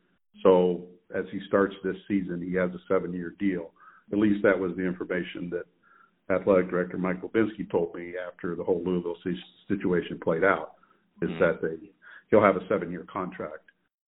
[0.44, 0.86] So
[1.16, 3.72] as he starts this season, he has a seven-year deal.
[4.12, 5.66] At least that was the information that
[6.34, 9.18] athletic director Mike Bobinski told me after the whole Louisville
[9.68, 10.74] situation played out.
[11.22, 11.40] Is mm-hmm.
[11.40, 11.90] that they
[12.30, 13.66] he'll have a seven-year contract,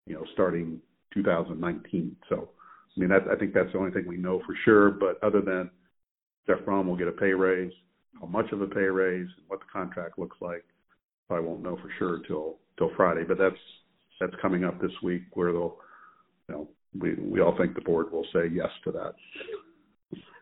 [0.06, 0.78] you know, starting
[1.14, 2.16] 2019.
[2.28, 2.50] So,
[2.96, 4.90] I mean, that, I think that's the only thing we know for sure.
[4.90, 5.70] But other than
[6.46, 7.72] Jeff Brohm will get a pay raise,
[8.20, 10.64] how much of a pay raise, and what the contract looks like,
[11.30, 13.22] I won't know for sure till till Friday.
[13.26, 13.54] But that's
[14.20, 15.76] that's coming up this week where they'll
[16.48, 16.68] you know,
[16.98, 19.14] we we all think the board will say yes to that.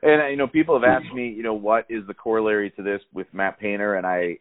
[0.03, 3.01] And you know, people have asked me, you know, what is the corollary to this
[3.13, 3.97] with Matt Painter?
[3.97, 4.39] And I,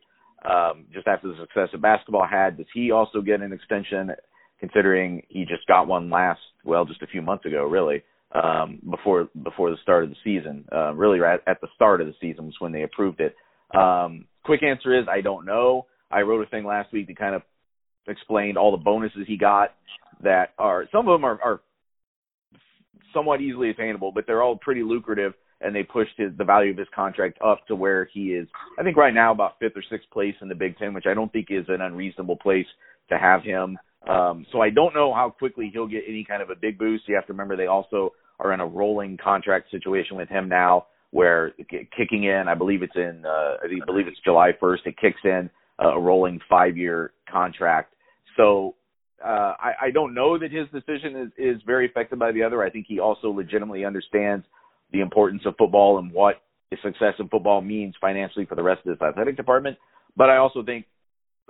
[0.47, 4.11] um, just after the success of basketball had, does he also get an extension?
[4.59, 9.29] Considering he just got one last, well, just a few months ago, really, um, before
[9.43, 10.65] before the start of the season.
[10.71, 13.35] Uh, really, right at the start of the season was when they approved it.
[13.75, 15.85] Um, quick answer is I don't know.
[16.09, 17.41] I wrote a thing last week that kind of
[18.07, 19.75] explained all the bonuses he got
[20.23, 21.61] that are some of them are, are
[23.13, 26.77] somewhat easily attainable, but they're all pretty lucrative and they pushed his the value of
[26.77, 28.47] his contract up to where he is
[28.79, 31.13] I think right now about fifth or sixth place in the Big Ten, which I
[31.13, 32.67] don't think is an unreasonable place
[33.09, 33.77] to have him.
[34.07, 37.07] Um, so I don't know how quickly he'll get any kind of a big boost.
[37.07, 40.87] You have to remember they also are in a rolling contract situation with him now,
[41.11, 41.51] where
[41.95, 44.85] kicking in, I believe it's in, uh, I believe it's July 1st.
[44.85, 45.49] It kicks in
[45.81, 47.93] uh, a rolling five-year contract.
[48.35, 48.75] So
[49.23, 52.63] uh, I, I don't know that his decision is, is very affected by the other.
[52.63, 54.45] I think he also legitimately understands
[54.93, 56.41] the importance of football and what
[56.71, 59.77] the success of football means financially for the rest of this athletic department.
[60.15, 60.85] But I also think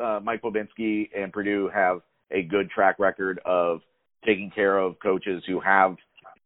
[0.02, 2.02] uh, Mike Bobinski and Purdue have
[2.32, 3.82] a good track record of
[4.26, 5.96] taking care of coaches who have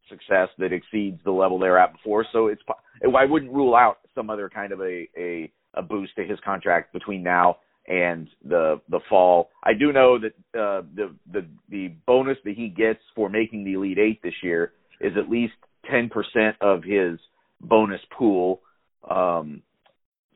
[0.09, 2.25] success that exceeds the level they were at before.
[2.31, 2.61] So it's
[3.03, 6.93] I wouldn't rule out some other kind of a a, a boost to his contract
[6.93, 7.57] between now
[7.87, 9.49] and the the fall.
[9.63, 13.73] I do know that uh, the the the bonus that he gets for making the
[13.73, 15.53] Elite Eight this year is at least
[15.89, 17.19] ten percent of his
[17.61, 18.61] bonus pool.
[19.09, 19.63] Um,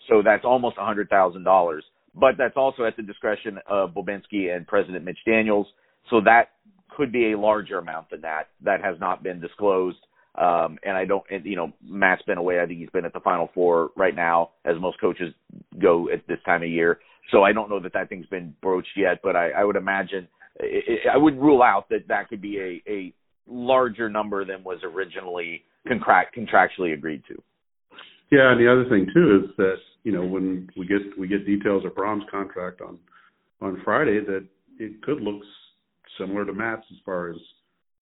[0.08, 1.84] So that's almost a hundred thousand dollars.
[2.16, 5.68] But that's also at the discretion of Bobinski and President Mitch Daniels.
[6.10, 6.50] So that
[6.96, 8.48] could be a larger amount than that.
[8.64, 9.98] That has not been disclosed.
[10.36, 12.60] Um, and I don't, and, you know, Matt's been away.
[12.60, 15.34] I think he's been at the Final Four right now, as most coaches
[15.82, 17.00] go at this time of year.
[17.32, 20.28] So I don't know that that thing's been broached yet, but I, I would imagine
[20.60, 23.14] it, it, I wouldn't rule out that that could be a, a
[23.48, 27.42] larger number than was originally contract, contractually agreed to.
[28.32, 31.46] Yeah, and the other thing too is that you know when we get we get
[31.46, 32.98] details of Brohm's contract on
[33.62, 34.46] on Friday, that
[34.80, 35.42] it could look
[36.18, 37.38] similar to Matt's as far as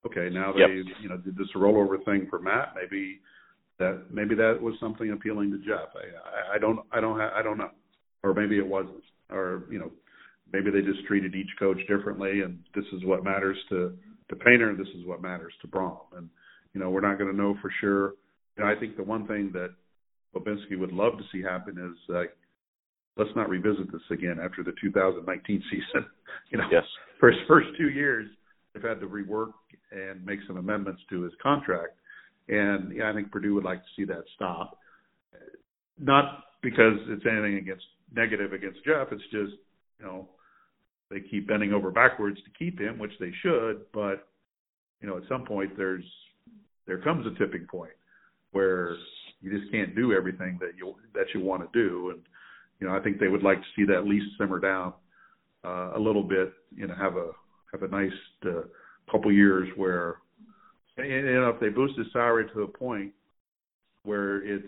[0.07, 0.97] okay, now they yep.
[1.01, 2.75] you know did this rollover thing for Matt.
[2.75, 3.21] Maybe
[3.79, 5.89] that maybe that was something appealing to Jeff.
[5.95, 7.71] I I, I don't I don't ha- I don't know,
[8.23, 9.91] or maybe it wasn't, or you know
[10.53, 13.97] maybe they just treated each coach differently, and this is what matters to
[14.29, 16.29] to Painter, and this is what matters to Brohm, and
[16.75, 18.15] you know we're not going to know for sure.
[18.59, 19.71] Know, I think the one thing that
[20.35, 22.37] Bobinski would love to see happen is like
[23.17, 26.07] let's not revisit this again after the 2019 season.
[26.51, 26.85] you know, yes.
[27.21, 28.29] for his first two years,
[28.73, 29.53] they've had to rework
[29.91, 31.99] and make some amendments to his contract,
[32.49, 34.79] and yeah, I think Purdue would like to see that stop.
[35.99, 39.09] Not because it's anything against negative against Jeff.
[39.13, 39.53] It's just
[39.99, 40.29] you know
[41.11, 43.83] they keep bending over backwards to keep him, which they should.
[43.93, 44.27] But
[45.01, 46.05] you know, at some point, there's
[46.87, 47.93] there comes a tipping point
[48.53, 48.97] where
[49.43, 52.21] you just can't do everything that you that you want to do, and
[52.81, 54.93] you know, I think they would like to see that lease simmer down
[55.65, 56.53] uh, a little bit.
[56.75, 57.31] You know, have a
[57.73, 58.11] have a nice
[58.47, 58.63] uh,
[59.11, 60.17] couple years where,
[60.97, 63.13] and, and if they boost his salary to a point
[64.05, 64.67] where it's,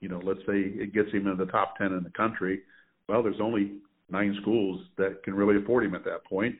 [0.00, 2.60] you know, let's say it gets him in the top ten in the country.
[3.08, 3.72] Well, there's only
[4.10, 6.54] nine schools that can really afford him at that point,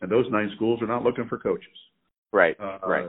[0.00, 1.68] and those nine schools are not looking for coaches.
[2.32, 2.56] Right.
[2.60, 3.06] Uh, right.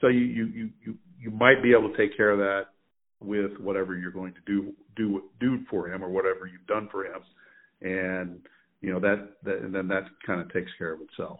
[0.00, 2.71] So you you you you might be able to take care of that
[3.24, 7.04] with whatever you're going to do do do for him or whatever you've done for
[7.04, 7.20] him,
[7.80, 8.40] and
[8.80, 11.38] you know that that and then that kind of takes care of itself.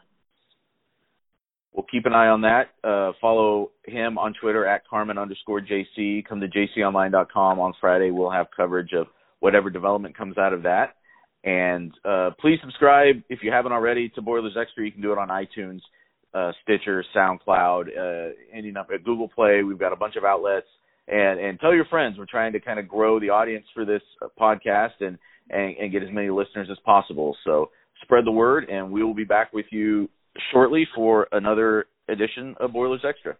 [1.72, 2.68] We'll keep an eye on that.
[2.84, 6.24] Uh, follow him on Twitter at Carmin underscore JC.
[6.26, 8.10] Come to jconline.com on Friday.
[8.10, 9.06] We'll have coverage of
[9.40, 10.96] whatever development comes out of that.
[11.44, 14.84] And uh, please subscribe if you haven't already to Boilers Extra.
[14.84, 15.80] You can do it on iTunes,
[16.34, 19.62] uh, Stitcher, SoundCloud, uh, ending up at Google Play.
[19.62, 20.68] We've got a bunch of outlets.
[21.08, 22.16] And and tell your friends.
[22.18, 25.18] We're trying to kind of grow the audience for this uh, podcast and,
[25.50, 27.36] and and get as many listeners as possible.
[27.44, 27.70] So
[28.02, 30.08] spread the word, and we will be back with you
[30.52, 33.36] shortly for another edition of Boilers Extra.